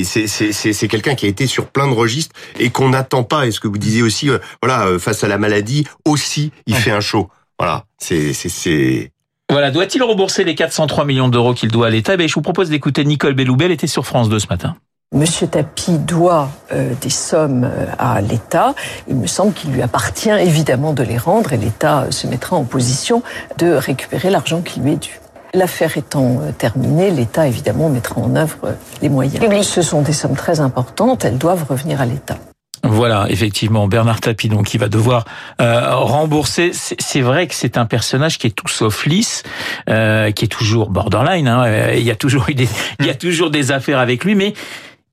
c'est 0.05 0.86
c'est 0.87 0.90
quelqu'un 0.90 1.16
qui 1.16 1.26
a 1.26 1.28
été 1.28 1.49
sur 1.49 1.66
plein 1.66 1.88
de 1.88 1.93
registres 1.95 2.33
et 2.61 2.71
qu'on 2.71 2.90
n'attend 2.90 3.25
pas. 3.25 3.47
Et 3.47 3.50
ce 3.50 3.59
que 3.59 3.66
vous 3.66 3.76
disiez 3.76 4.02
aussi, 4.02 4.31
euh, 4.31 4.38
voilà, 4.62 4.87
euh, 4.87 5.00
face 5.00 5.25
à 5.25 5.28
la 5.28 5.37
maladie, 5.37 5.85
aussi, 6.05 6.52
il 6.69 6.76
fait 6.76 6.93
un 6.93 7.00
show. 7.00 7.28
Voilà, 7.59 7.87
c'est 7.99 8.33
c'est 8.33 9.11
voilà, 9.50 9.71
doit-il 9.71 10.02
rembourser 10.02 10.45
les 10.45 10.55
403 10.55 11.05
millions 11.05 11.28
d'euros 11.28 11.55
qu'il 11.55 11.71
doit 11.71 11.87
à 11.87 11.90
l'État? 11.90 12.16
Ben, 12.16 12.28
Je 12.28 12.35
vous 12.35 12.43
propose 12.43 12.69
d'écouter 12.69 13.05
Nicole 13.05 13.35
Belloubet, 13.35 13.66
elle 13.66 13.71
était 13.73 13.87
sur 13.87 14.05
France 14.05 14.28
2 14.28 14.40
ce 14.40 14.47
matin. 14.49 14.76
Monsieur 15.14 15.47
Tapi 15.47 15.99
doit 15.99 16.50
euh, 16.73 16.93
des 17.00 17.11
sommes 17.11 17.71
à 17.99 18.21
l'État. 18.21 18.75
Il 19.09 19.16
me 19.16 19.26
semble 19.26 19.55
qu'il 19.55 19.71
lui 19.71 19.83
appartient 19.83 20.31
évidemment 20.31 20.93
de 20.93 21.05
les 21.05 21.19
rendre 21.19 21.52
et 21.52 21.57
l'État 21.57 22.09
se 22.11 22.26
mettra 22.26 22.57
en 22.57 22.64
position 22.64 23.23
de 23.59 23.73
récupérer 23.73 24.31
l'argent 24.31 24.62
qui 24.62 24.81
lui 24.81 24.93
est 24.93 25.02
dû. 25.02 25.21
L'affaire 25.57 25.97
étant 25.97 26.41
terminée, 26.59 27.11
l'État 27.11 27.49
évidemment 27.49 27.89
mettra 27.89 28.21
en 28.21 28.37
œuvre 28.37 28.77
les 29.01 29.09
moyens. 29.09 29.67
Ce 29.67 29.81
sont 29.81 30.03
des 30.03 30.13
sommes 30.13 30.37
très 30.37 30.61
importantes, 30.61 31.25
elles 31.25 31.39
doivent 31.39 31.65
revenir 31.67 32.03
à 32.03 32.07
l'État. 32.07 32.37
Voilà, 32.83 33.27
effectivement, 33.31 33.89
Bernard 33.89 34.21
Tapie, 34.21 34.49
donc, 34.49 34.67
qui 34.67 34.79
va 34.79 34.89
devoir 34.89 35.25
euh, 35.61 35.95
rembourser. 35.95 36.73
C'est 36.73 37.21
vrai 37.21 37.47
que 37.47 37.55
c'est 37.55 37.79
un 37.79 37.87
personnage 37.87 38.39
qui 38.39 38.47
est 38.47 38.51
tout 38.51 38.69
sauf 38.69 39.07
lisse, 39.07 39.43
euh, 39.89 40.31
qui 40.31 40.45
est 40.45 40.49
toujours 40.49 40.91
borderline. 40.91 41.49
Hein. 41.49 41.93
Il 41.95 42.03
y 42.03 42.11
a 42.11 42.17
toujours 42.17 42.45
des, 42.47 42.69
il 43.01 43.07
y 43.07 43.11
a 43.11 43.15
toujours 43.15 43.51
des 43.51 43.73
affaires 43.73 43.99
avec 43.99 44.25
lui, 44.25 44.35
mais 44.35 44.55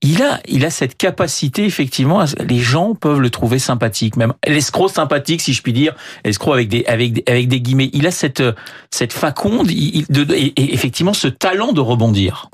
il 0.04 0.22
a, 0.22 0.40
il 0.48 0.66
a 0.66 0.70
cette 0.70 0.98
capacité 0.98 1.66
effectivement. 1.66 2.24
Les 2.40 2.60
gens 2.60 2.94
peuvent 2.94 3.20
le 3.20 3.30
trouver 3.30 3.58
sympathique, 3.58 4.16
même 4.18 4.34
l'escroc 4.46 4.90
sympathique, 4.90 5.42
si 5.42 5.54
je 5.54 5.62
puis 5.62 5.74
dire, 5.74 5.96
l'escroc 6.24 6.54
avec 6.54 6.68
des, 6.70 6.86
avec 6.86 7.14
des, 7.14 7.24
avec 7.28 7.48
des 7.48 7.62
guillemets. 7.62 7.90
Il 7.94 8.06
a 8.06 8.12
cette, 8.12 8.44
cette 8.92 9.14
faconde, 9.14 9.72
il, 9.72 10.06
de, 10.10 10.32
et 10.36 10.74
effectivement 10.74 11.14
ce 11.14 11.28
talent 11.28 11.72
de 11.72 11.82
rebondir. 11.82 12.50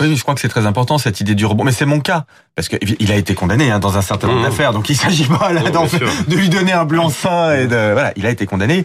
Oui, 0.00 0.14
je 0.14 0.22
crois 0.22 0.34
que 0.34 0.40
c'est 0.40 0.48
très 0.48 0.66
important 0.66 0.98
cette 0.98 1.20
idée 1.20 1.34
du 1.34 1.44
rebond. 1.44 1.64
Mais 1.64 1.72
c'est 1.72 1.86
mon 1.86 2.00
cas 2.00 2.24
parce 2.54 2.68
qu'il 2.68 3.12
a 3.12 3.16
été 3.16 3.34
condamné 3.34 3.70
hein, 3.70 3.78
dans 3.78 3.96
un 3.96 4.02
certain 4.02 4.28
nombre 4.28 4.40
mmh. 4.40 4.44
d'affaires, 4.44 4.72
donc 4.72 4.88
il 4.90 4.96
s'agit 4.96 5.24
pas 5.24 5.52
là 5.52 5.62
de 5.62 6.36
lui 6.36 6.48
donner 6.48 6.72
un 6.72 6.84
blanc-seing 6.84 7.54
et 7.54 7.66
de 7.66 7.92
voilà, 7.92 8.12
il 8.16 8.26
a 8.26 8.30
été 8.30 8.46
condamné. 8.46 8.84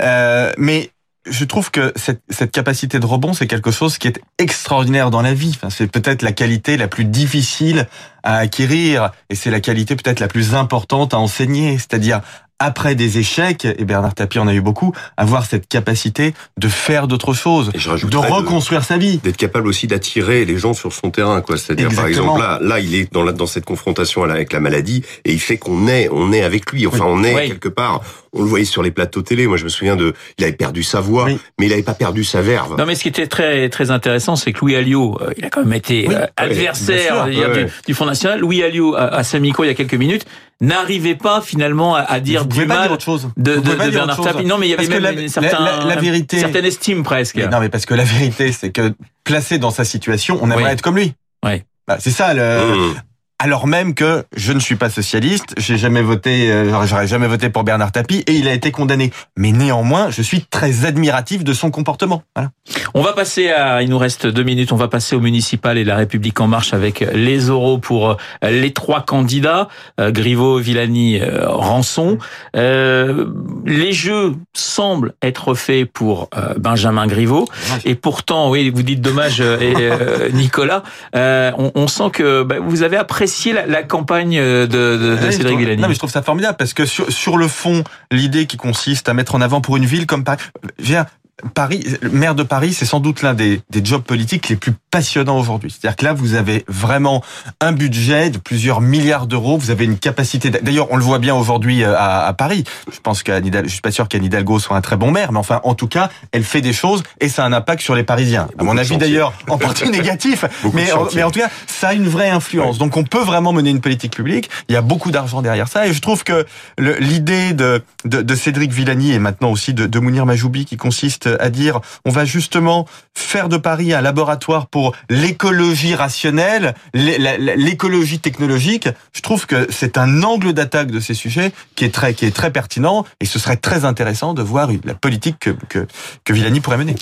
Euh, 0.00 0.52
mais 0.58 0.90
je 1.26 1.44
trouve 1.44 1.70
que 1.70 1.92
cette, 1.96 2.22
cette 2.30 2.50
capacité 2.50 2.98
de 2.98 3.06
rebond, 3.06 3.34
c'est 3.34 3.46
quelque 3.46 3.70
chose 3.70 3.98
qui 3.98 4.08
est 4.08 4.20
extraordinaire 4.38 5.10
dans 5.10 5.22
la 5.22 5.34
vie. 5.34 5.52
Enfin, 5.54 5.70
c'est 5.70 5.86
peut-être 5.86 6.22
la 6.22 6.32
qualité 6.32 6.76
la 6.76 6.88
plus 6.88 7.04
difficile 7.04 7.86
à 8.22 8.36
acquérir 8.36 9.10
et 9.28 9.34
c'est 9.34 9.50
la 9.50 9.60
qualité 9.60 9.96
peut-être 9.96 10.20
la 10.20 10.28
plus 10.28 10.54
importante 10.54 11.14
à 11.14 11.18
enseigner, 11.18 11.78
c'est-à-dire 11.78 12.20
après 12.60 12.94
des 12.94 13.16
échecs, 13.16 13.64
et 13.64 13.84
Bernard 13.86 14.14
Tapie 14.14 14.38
en 14.38 14.46
a 14.46 14.52
eu 14.52 14.60
beaucoup, 14.60 14.94
avoir 15.16 15.46
cette 15.46 15.66
capacité 15.66 16.34
de 16.58 16.68
faire 16.68 17.08
d'autres 17.08 17.32
choses, 17.32 17.72
de 17.72 18.16
reconstruire 18.16 18.84
sa 18.84 18.98
vie. 18.98 19.16
D'être 19.16 19.38
capable 19.38 19.66
aussi 19.66 19.86
d'attirer 19.86 20.44
les 20.44 20.58
gens 20.58 20.74
sur 20.74 20.92
son 20.92 21.10
terrain, 21.10 21.40
quoi. 21.40 21.56
C'est-à-dire, 21.56 21.88
par 21.96 22.06
exemple, 22.06 22.38
là, 22.38 22.58
là, 22.60 22.78
il 22.78 22.94
est 22.94 23.10
dans, 23.10 23.22
la, 23.22 23.32
dans 23.32 23.46
cette 23.46 23.64
confrontation 23.64 24.22
avec 24.24 24.52
la 24.52 24.60
maladie, 24.60 25.02
et 25.24 25.32
il 25.32 25.40
fait 25.40 25.56
qu'on 25.56 25.88
est, 25.88 26.10
on 26.12 26.34
est 26.34 26.42
avec 26.42 26.70
lui. 26.70 26.86
Enfin, 26.86 27.06
on 27.06 27.24
est 27.24 27.48
quelque 27.48 27.70
part. 27.70 28.02
On 28.32 28.42
le 28.42 28.48
voyait 28.48 28.64
sur 28.64 28.82
les 28.82 28.90
plateaux 28.90 29.22
télé. 29.22 29.46
Moi, 29.46 29.56
je 29.56 29.64
me 29.64 29.68
souviens 29.68 29.96
de, 29.96 30.14
il 30.38 30.44
avait 30.44 30.52
perdu 30.52 30.82
sa 30.82 31.00
voix, 31.00 31.26
mais 31.26 31.66
il 31.66 31.68
n'avait 31.70 31.82
pas 31.82 31.94
perdu 31.94 32.22
sa 32.24 32.42
verve. 32.42 32.76
Non, 32.78 32.86
mais 32.86 32.94
ce 32.94 33.02
qui 33.02 33.08
était 33.08 33.26
très, 33.26 33.68
très 33.68 33.90
intéressant, 33.90 34.36
c'est 34.36 34.52
que 34.52 34.60
Louis 34.60 34.76
Alliot, 34.76 35.18
euh, 35.20 35.32
il 35.36 35.44
a 35.44 35.50
quand 35.50 35.60
même 35.60 35.72
été 35.72 36.08
euh, 36.08 36.26
adversaire 36.36 37.26
du, 37.26 37.40
du, 37.86 37.94
Front 37.94 38.06
National. 38.06 38.40
Louis 38.40 38.62
Alliot, 38.62 38.94
à, 38.94 39.06
à 39.06 39.24
Samico, 39.24 39.64
il 39.64 39.68
y 39.68 39.70
a 39.70 39.74
quelques 39.74 39.94
minutes, 39.94 40.26
n'arrivait 40.60 41.14
pas 41.14 41.40
finalement 41.40 41.94
à, 41.94 42.20
dire 42.20 42.44
du 42.44 42.66
mal 42.66 42.92
autre 42.92 43.04
chose. 43.04 43.30
de, 43.36 43.56
de, 43.56 43.60
de 43.60 43.90
Bernard 43.90 44.20
Tapie. 44.20 44.44
Non, 44.44 44.58
mais 44.58 44.68
il 44.68 44.70
y 44.70 44.74
avait 44.74 44.86
même 44.86 45.02
la, 45.02 45.28
certain, 45.28 45.84
la, 45.86 45.96
vérité, 45.96 46.38
certaine 46.38 46.64
estime 46.64 47.02
presque. 47.02 47.36
non, 47.36 47.60
mais 47.60 47.68
parce 47.68 47.86
que 47.86 47.94
la 47.94 48.04
vérité, 48.04 48.52
c'est 48.52 48.70
que 48.70 48.92
placé 49.24 49.58
dans 49.58 49.70
sa 49.70 49.84
situation, 49.84 50.38
on 50.40 50.50
aimerait 50.50 50.72
être 50.72 50.82
comme 50.82 50.96
lui. 50.96 51.14
Ouais. 51.44 51.64
Bah, 51.88 51.96
c'est 51.98 52.10
ça 52.10 52.34
le. 52.34 52.42
Mmh 52.42 52.94
alors 53.40 53.66
même 53.66 53.94
que 53.94 54.24
je 54.36 54.52
ne 54.52 54.60
suis 54.60 54.76
pas 54.76 54.90
socialiste, 54.90 55.54
j'ai 55.56 55.78
jamais 55.78 56.02
voté, 56.02 56.52
euh, 56.52 56.86
j'aurais 56.86 57.06
jamais 57.06 57.26
voté 57.26 57.48
pour 57.48 57.64
Bernard 57.64 57.90
Tapie 57.90 58.22
et 58.26 58.34
il 58.34 58.46
a 58.46 58.52
été 58.52 58.70
condamné. 58.70 59.12
Mais 59.34 59.50
néanmoins, 59.50 60.10
je 60.10 60.20
suis 60.20 60.42
très 60.42 60.84
admiratif 60.84 61.42
de 61.42 61.54
son 61.54 61.70
comportement. 61.70 62.22
Voilà. 62.36 62.50
On 62.92 63.00
va 63.00 63.14
passer 63.14 63.48
à, 63.48 63.80
il 63.80 63.88
nous 63.88 63.96
reste 63.96 64.26
deux 64.26 64.42
minutes, 64.42 64.72
on 64.72 64.76
va 64.76 64.88
passer 64.88 65.16
au 65.16 65.20
municipal 65.20 65.78
et 65.78 65.84
la 65.84 65.96
République 65.96 66.38
en 66.38 66.48
marche 66.48 66.74
avec 66.74 67.00
les 67.14 67.48
oraux 67.48 67.78
pour 67.78 68.10
euh, 68.10 68.16
les 68.42 68.74
trois 68.74 69.00
candidats, 69.00 69.68
euh, 69.98 70.10
Griveaux, 70.10 70.58
Villani, 70.58 71.18
Rançon. 71.46 72.18
les 72.54 73.92
jeux 73.92 74.34
semblent 74.52 75.14
être 75.22 75.54
faits 75.54 75.90
pour 75.90 76.28
Benjamin 76.58 77.06
Griveaux 77.06 77.46
et 77.86 77.94
pourtant, 77.94 78.50
oui, 78.50 78.68
vous 78.68 78.82
dites 78.82 79.00
dommage, 79.00 79.40
et, 79.40 79.90
Nicolas, 80.34 80.82
on, 81.14 81.72
on, 81.74 81.86
sent 81.86 82.10
que 82.12 82.42
bah, 82.42 82.56
vous 82.60 82.82
avez 82.82 82.98
apprécié 82.98 83.29
la, 83.52 83.66
la 83.66 83.82
campagne 83.82 84.38
de, 84.38 84.66
de, 84.66 85.16
de 85.16 85.30
Cédric 85.30 85.58
Villani. 85.58 85.80
Non, 85.80 85.88
mais 85.88 85.94
je 85.94 85.98
trouve 85.98 86.10
ça 86.10 86.22
formidable 86.22 86.56
parce 86.58 86.74
que 86.74 86.86
sur, 86.86 87.10
sur 87.12 87.36
le 87.36 87.48
fond, 87.48 87.84
l'idée 88.10 88.46
qui 88.46 88.56
consiste 88.56 89.08
à 89.08 89.14
mettre 89.14 89.34
en 89.34 89.40
avant 89.40 89.60
pour 89.60 89.76
une 89.76 89.84
ville 89.84 90.06
comme 90.06 90.24
Paris, 90.24 90.42
viens, 90.78 91.06
Paris, 91.54 91.84
maire 92.12 92.34
de 92.34 92.42
Paris, 92.42 92.72
c'est 92.72 92.86
sans 92.86 93.00
doute 93.00 93.22
l'un 93.22 93.34
des, 93.34 93.60
des 93.70 93.84
jobs 93.84 94.02
politiques 94.02 94.48
les 94.48 94.56
plus 94.56 94.72
passionnants 94.90 95.38
aujourd'hui. 95.38 95.70
C'est-à-dire 95.70 95.96
que 95.96 96.04
là, 96.04 96.12
vous 96.12 96.34
avez 96.34 96.64
vraiment 96.68 97.22
un 97.60 97.72
budget 97.72 98.30
de 98.30 98.38
plusieurs 98.38 98.80
milliards 98.80 99.26
d'euros. 99.26 99.58
Vous 99.58 99.70
avez 99.70 99.84
une 99.84 99.98
capacité. 99.98 100.50
D'ailleurs, 100.50 100.88
on 100.90 100.96
le 100.96 101.04
voit 101.04 101.18
bien 101.18 101.34
aujourd'hui 101.34 101.82
euh, 101.82 101.96
à, 101.96 102.26
à, 102.26 102.32
Paris. 102.32 102.64
Je 102.92 103.00
pense 103.00 103.22
qu'Anne 103.22 103.46
Hidalgo, 103.46 103.68
je 103.68 103.72
suis 103.72 103.82
pas 103.82 103.90
sûr 103.90 104.08
qu'Anne 104.08 104.24
Hidalgo 104.24 104.58
soit 104.58 104.76
un 104.76 104.80
très 104.80 104.96
bon 104.96 105.10
maire, 105.10 105.32
mais 105.32 105.38
enfin, 105.38 105.60
en 105.64 105.74
tout 105.74 105.88
cas, 105.88 106.10
elle 106.32 106.44
fait 106.44 106.60
des 106.60 106.72
choses 106.72 107.02
et 107.20 107.28
ça 107.28 107.44
a 107.44 107.46
un 107.46 107.52
impact 107.52 107.82
sur 107.82 107.94
les 107.94 108.02
Parisiens. 108.02 108.48
À 108.58 108.64
mon 108.64 108.76
avis, 108.76 108.96
d'ailleurs, 108.96 109.32
en 109.48 109.58
partie 109.58 109.88
négatif, 109.90 110.44
mais 110.74 110.92
en, 110.92 111.06
mais 111.14 111.22
en 111.22 111.30
tout 111.30 111.40
cas, 111.40 111.50
ça 111.66 111.88
a 111.88 111.94
une 111.94 112.08
vraie 112.08 112.30
influence. 112.30 112.78
Donc, 112.78 112.96
on 112.96 113.04
peut 113.04 113.22
vraiment 113.22 113.52
mener 113.52 113.70
une 113.70 113.80
politique 113.80 114.14
publique. 114.14 114.50
Il 114.68 114.74
y 114.74 114.76
a 114.76 114.82
beaucoup 114.82 115.10
d'argent 115.10 115.42
derrière 115.42 115.68
ça, 115.68 115.86
et 115.86 115.92
je 115.92 116.00
trouve 116.00 116.24
que 116.24 116.46
l'idée 116.78 117.52
de, 117.52 117.82
de, 118.04 118.22
de, 118.22 118.34
Cédric 118.34 118.72
Villani 118.72 119.12
et 119.12 119.18
maintenant 119.18 119.50
aussi 119.50 119.74
de, 119.74 119.86
de 119.86 119.98
Mounir 119.98 120.26
Majoubi, 120.26 120.64
qui 120.64 120.76
consiste 120.76 121.28
à 121.38 121.50
dire 121.50 121.80
on 122.04 122.10
va 122.10 122.24
justement 122.24 122.86
faire 123.14 123.48
de 123.48 123.56
Paris 123.56 123.92
un 123.92 124.00
laboratoire 124.00 124.66
pour 124.66 124.94
l'écologie 125.08 125.94
rationnelle, 125.94 126.74
l'écologie 126.94 128.18
technologique. 128.18 128.88
Je 129.12 129.20
trouve 129.20 129.46
que 129.46 129.66
c'est 129.70 129.98
un 129.98 130.22
angle 130.22 130.52
d'attaque 130.52 130.90
de 130.90 131.00
ces 131.00 131.14
sujets 131.14 131.52
qui 131.76 131.84
est 131.84 131.94
très 131.94 132.14
qui 132.14 132.24
est 132.24 132.34
très 132.34 132.50
pertinent 132.50 133.04
et 133.20 133.26
ce 133.26 133.38
serait 133.38 133.56
très 133.56 133.84
intéressant 133.84 134.34
de 134.34 134.42
voir 134.42 134.68
la 134.84 134.94
politique 134.94 135.36
que 135.38 135.50
que, 135.68 135.86
que 136.24 136.32
Villani 136.32 136.60
pourrait 136.60 136.78
mener. 136.78 136.94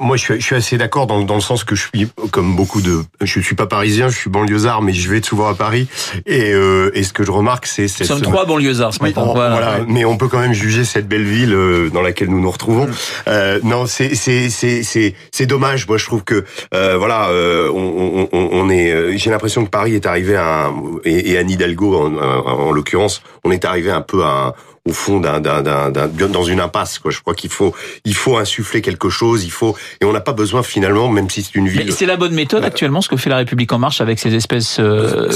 moi, 0.00 0.16
je 0.16 0.38
suis, 0.38 0.54
assez 0.54 0.78
d'accord 0.78 1.06
dans, 1.06 1.22
dans 1.22 1.34
le 1.34 1.40
sens 1.40 1.64
que 1.64 1.74
je 1.74 1.82
suis 1.86 2.08
comme 2.30 2.56
beaucoup 2.56 2.80
de 2.80 3.04
je 3.20 3.40
suis 3.40 3.54
pas 3.54 3.66
parisien, 3.66 4.08
je 4.08 4.16
suis 4.16 4.30
banlieusard, 4.30 4.82
mais 4.82 4.92
je 4.92 5.08
vais 5.10 5.22
souvent 5.22 5.48
à 5.48 5.54
Paris 5.54 5.88
et 6.26 6.52
euh, 6.52 6.90
et 6.94 7.02
ce 7.02 7.12
que 7.12 7.24
je 7.24 7.30
remarque 7.30 7.66
c'est 7.66 7.86
nous 8.00 8.06
sommes 8.06 8.22
trois 8.22 8.46
banlieusards 8.46 8.94
ce 8.94 9.02
matin. 9.02 9.24
voilà. 9.24 9.80
mais 9.88 10.04
on 10.04 10.16
peut 10.16 10.28
quand 10.28 10.40
même 10.40 10.52
juger 10.52 10.84
cette 10.84 11.08
belle 11.08 11.24
ville 11.24 11.52
euh, 11.52 11.90
dans 11.90 12.02
laquelle 12.02 12.28
nous 12.28 12.40
nous 12.40 12.50
retrouvons. 12.50 12.86
Mm. 12.86 13.55
Euh, 13.56 13.60
non, 13.64 13.86
c'est 13.86 14.14
c'est 14.14 14.50
c'est 14.50 14.82
c'est 14.82 15.14
c'est 15.30 15.46
dommage. 15.46 15.86
Moi, 15.88 15.98
je 15.98 16.06
trouve 16.06 16.24
que 16.24 16.44
euh, 16.74 16.96
voilà, 16.96 17.28
euh, 17.28 17.70
on, 17.72 18.70
est. 18.70 19.16
J'ai 19.18 19.30
l'impression 19.30 19.64
que 19.64 19.70
Paris 19.70 19.94
est 19.94 20.06
arrivé 20.06 20.36
à 20.36 20.66
un, 20.66 20.74
et, 21.04 21.32
et 21.32 21.38
Anne 21.38 21.50
Hidalgo 21.50 21.96
en, 21.96 22.16
en, 22.16 22.68
en 22.68 22.72
l'occurrence, 22.72 23.22
on 23.44 23.50
est 23.50 23.64
arrivé 23.64 23.90
un 23.90 24.00
peu 24.02 24.24
à 24.24 24.48
un, 24.48 24.54
au 24.86 24.92
fond 24.92 25.20
d'un, 25.20 25.40
d'un, 25.40 25.62
d'un, 25.62 26.08
dans 26.08 26.44
une 26.44 26.60
impasse. 26.60 26.98
Quoi. 26.98 27.10
Je 27.10 27.20
crois 27.20 27.34
qu'il 27.34 27.50
faut, 27.50 27.74
il 28.04 28.14
faut 28.14 28.36
insuffler 28.38 28.80
quelque 28.82 29.08
chose. 29.08 29.44
Il 29.44 29.50
faut 29.50 29.76
et 30.00 30.04
on 30.04 30.12
n'a 30.12 30.20
pas 30.20 30.32
besoin 30.32 30.62
finalement, 30.62 31.08
même 31.08 31.28
si 31.28 31.42
c'est 31.42 31.54
une 31.54 31.68
ville. 31.68 31.92
c'est 31.92 32.06
la 32.06 32.16
bonne 32.16 32.34
méthode 32.34 32.64
actuellement, 32.64 33.00
ce 33.00 33.08
que 33.08 33.16
fait 33.16 33.30
la 33.30 33.38
République 33.38 33.72
en 33.72 33.78
marche 33.78 34.00
avec 34.00 34.18
ces 34.18 34.34
espèces 34.34 34.78
euh, 34.80 35.28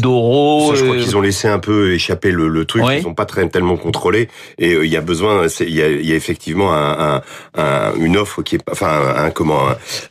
d'oraux. 0.00 0.74
Je 0.74 0.84
crois 0.84 0.96
qu'ils 0.96 1.16
ont 1.16 1.20
laissé 1.20 1.48
un 1.48 1.58
peu 1.58 1.92
échapper 1.92 2.30
le, 2.30 2.48
le 2.48 2.64
truc. 2.64 2.82
Ils 2.90 3.02
n'ont 3.02 3.14
pas 3.14 3.26
très 3.26 3.48
tellement 3.48 3.76
contrôlé. 3.76 4.28
Et 4.58 4.72
il 4.72 4.90
y 4.90 4.96
a 4.96 5.00
besoin. 5.00 5.46
Il 5.60 5.74
y 5.74 5.82
a, 5.82 5.88
il 5.88 6.06
y 6.06 6.12
a 6.12 6.16
effectivement 6.16 6.72
un, 6.74 7.22
un, 7.56 7.94
une 7.96 8.16
offre 8.16 8.42
qui 8.42 8.56
est, 8.56 8.60
enfin, 8.70 9.14
un, 9.16 9.30
comment, 9.30 9.62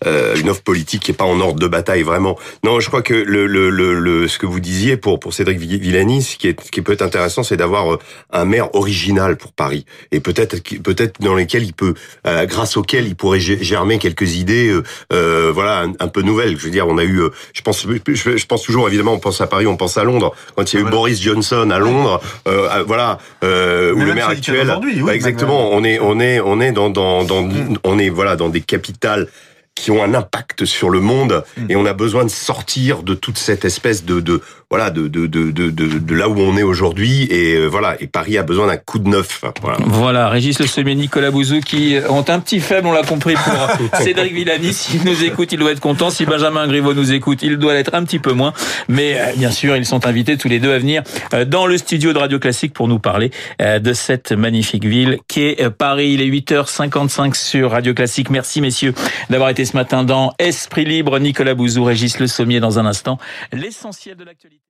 euh, 0.05 0.35
une 0.35 0.49
offre 0.49 0.61
politique 0.61 1.03
qui 1.03 1.11
est 1.11 1.15
pas 1.15 1.25
en 1.25 1.39
ordre 1.39 1.59
de 1.59 1.67
bataille 1.67 2.03
vraiment. 2.03 2.37
Non, 2.63 2.79
je 2.79 2.87
crois 2.87 3.01
que 3.01 3.13
le, 3.13 3.47
le, 3.47 3.69
le, 3.69 4.27
ce 4.27 4.37
que 4.37 4.45
vous 4.45 4.59
disiez 4.59 4.97
pour 4.97 5.19
pour 5.19 5.33
Cédric 5.33 5.57
Villani, 5.57 6.21
ce 6.21 6.37
qui 6.37 6.47
est, 6.47 6.61
ce 6.61 6.71
qui 6.71 6.81
peut 6.81 6.93
être 6.93 7.01
intéressant, 7.01 7.43
c'est 7.43 7.57
d'avoir 7.57 7.97
un 8.31 8.45
maire 8.45 8.73
original 8.83 9.37
pour 9.37 9.53
Paris 9.53 9.85
et 10.11 10.19
peut-être 10.19 10.61
peut-être 10.83 11.21
dans 11.21 11.35
lesquels 11.35 11.63
il 11.63 11.73
peut, 11.73 11.93
euh, 12.27 12.45
grâce 12.45 12.75
auxquels 12.75 13.07
il 13.07 13.15
pourrait 13.15 13.39
germer 13.39 13.97
quelques 13.97 14.35
idées, 14.35 14.67
euh, 14.69 14.83
euh 15.13 15.51
voilà, 15.53 15.85
un, 15.99 16.07
peu 16.09 16.21
nouvelles. 16.21 16.57
Je 16.57 16.65
veux 16.65 16.71
dire, 16.71 16.87
on 16.87 16.97
a 16.97 17.03
eu, 17.03 17.21
euh, 17.21 17.29
je 17.53 17.61
pense, 17.61 17.85
je, 17.87 18.45
pense 18.45 18.63
toujours 18.63 18.87
évidemment, 18.87 19.13
on 19.13 19.19
pense 19.19 19.39
à 19.39 19.47
Paris, 19.47 19.67
on 19.67 19.77
pense 19.77 19.97
à 19.97 20.03
Londres. 20.03 20.33
Quand 20.55 20.71
il 20.71 20.79
y 20.79 20.83
a 20.83 20.85
eu 20.85 20.89
Boris 20.89 21.21
Johnson 21.21 21.69
à 21.71 21.79
Londres, 21.79 22.21
euh, 22.47 22.83
voilà, 22.85 23.19
ou 23.41 23.45
le 23.45 24.13
maire 24.13 24.29
actuel, 24.29 24.77
oui, 24.83 25.01
exactement, 25.11 25.71
on 25.71 25.83
est 25.83 25.99
on 25.99 26.19
est 26.19 26.39
on 26.41 26.59
est 26.59 26.73
dans 26.73 26.89
dans, 26.89 27.23
dans 27.23 27.43
mm. 27.43 27.77
on 27.85 27.97
est 27.99 28.09
voilà 28.09 28.35
dans 28.35 28.49
des 28.49 28.61
capitales 28.61 29.27
qui 29.75 29.91
ont 29.91 30.03
un 30.03 30.13
impact 30.13 30.65
sur 30.65 30.89
le 30.89 30.99
monde 30.99 31.43
mm. 31.57 31.71
et 31.71 31.75
on 31.75 31.85
a 31.85 31.93
besoin 31.93 32.23
de 32.23 32.29
sortir 32.29 33.03
de 33.03 33.13
toute 33.13 33.37
cette 33.37 33.65
espèce 33.65 34.05
de, 34.05 34.19
de 34.19 34.41
voilà 34.73 34.89
de, 34.89 35.07
de, 35.07 35.27
de, 35.27 35.51
de, 35.51 35.69
de 35.69 36.15
là 36.15 36.27
où 36.27 36.39
on 36.39 36.57
est 36.57 36.63
aujourd'hui. 36.63 37.27
Et 37.29 37.53
euh, 37.53 37.67
voilà 37.67 37.95
et 38.01 38.07
Paris 38.07 38.39
a 38.39 38.41
besoin 38.41 38.65
d'un 38.65 38.77
coup 38.77 38.97
de 38.97 39.07
neuf. 39.07 39.43
Voilà, 39.61 39.77
voilà 39.85 40.29
Régis 40.29 40.57
Le 40.57 40.65
Sommier 40.65 40.95
Nicolas 40.95 41.29
Bouzou 41.29 41.59
qui 41.59 41.99
ont 42.09 42.25
un 42.27 42.39
petit 42.39 42.59
faible 42.59 42.87
on 42.87 42.91
l'a 42.91 43.03
compris 43.03 43.35
pour 43.35 43.99
Cédric 44.01 44.33
Villani. 44.33 44.73
S'il 44.73 45.03
nous 45.03 45.23
écoute 45.25 45.51
il 45.51 45.59
doit 45.59 45.73
être 45.73 45.79
content. 45.79 46.09
Si 46.09 46.25
Benjamin 46.25 46.65
Griveaux 46.65 46.95
nous 46.95 47.13
écoute 47.13 47.43
il 47.43 47.57
doit 47.57 47.75
l'être 47.75 47.93
un 47.93 48.03
petit 48.03 48.17
peu 48.17 48.31
moins. 48.31 48.51
Mais 48.87 49.19
euh, 49.19 49.33
bien 49.37 49.51
sûr 49.51 49.77
ils 49.77 49.85
sont 49.85 50.07
invités 50.07 50.37
tous 50.37 50.47
les 50.47 50.59
deux 50.59 50.73
à 50.73 50.79
venir 50.79 51.03
euh, 51.35 51.45
dans 51.45 51.67
le 51.67 51.77
studio 51.77 52.11
de 52.11 52.17
Radio 52.17 52.39
Classique 52.39 52.73
pour 52.73 52.87
nous 52.87 52.97
parler 52.97 53.29
de 53.59 53.93
cette 53.93 54.31
magnifique 54.31 54.85
ville 54.85 55.19
qu'est 55.27 55.69
Paris. 55.69 56.13
Il 56.13 56.21
est 56.23 56.29
8h55 56.29 57.35
sur 57.35 57.69
Radio 57.69 57.93
Classique. 57.93 58.31
Merci 58.31 58.59
messieurs 58.59 58.95
d'avoir 59.29 59.51
été 59.51 59.65
ce 59.65 59.77
matin 59.77 60.03
dans 60.03 60.33
Esprit 60.39 60.85
Libre. 60.85 61.19
Nicolas 61.19 61.53
Bouzou, 61.53 61.83
Régis 61.83 62.17
Le 62.17 62.25
Sommier 62.25 62.59
dans 62.59 62.79
un 62.79 62.87
instant. 62.87 63.19
L'essentiel 63.51 64.17
de 64.17 64.23
l'actualité. 64.23 64.61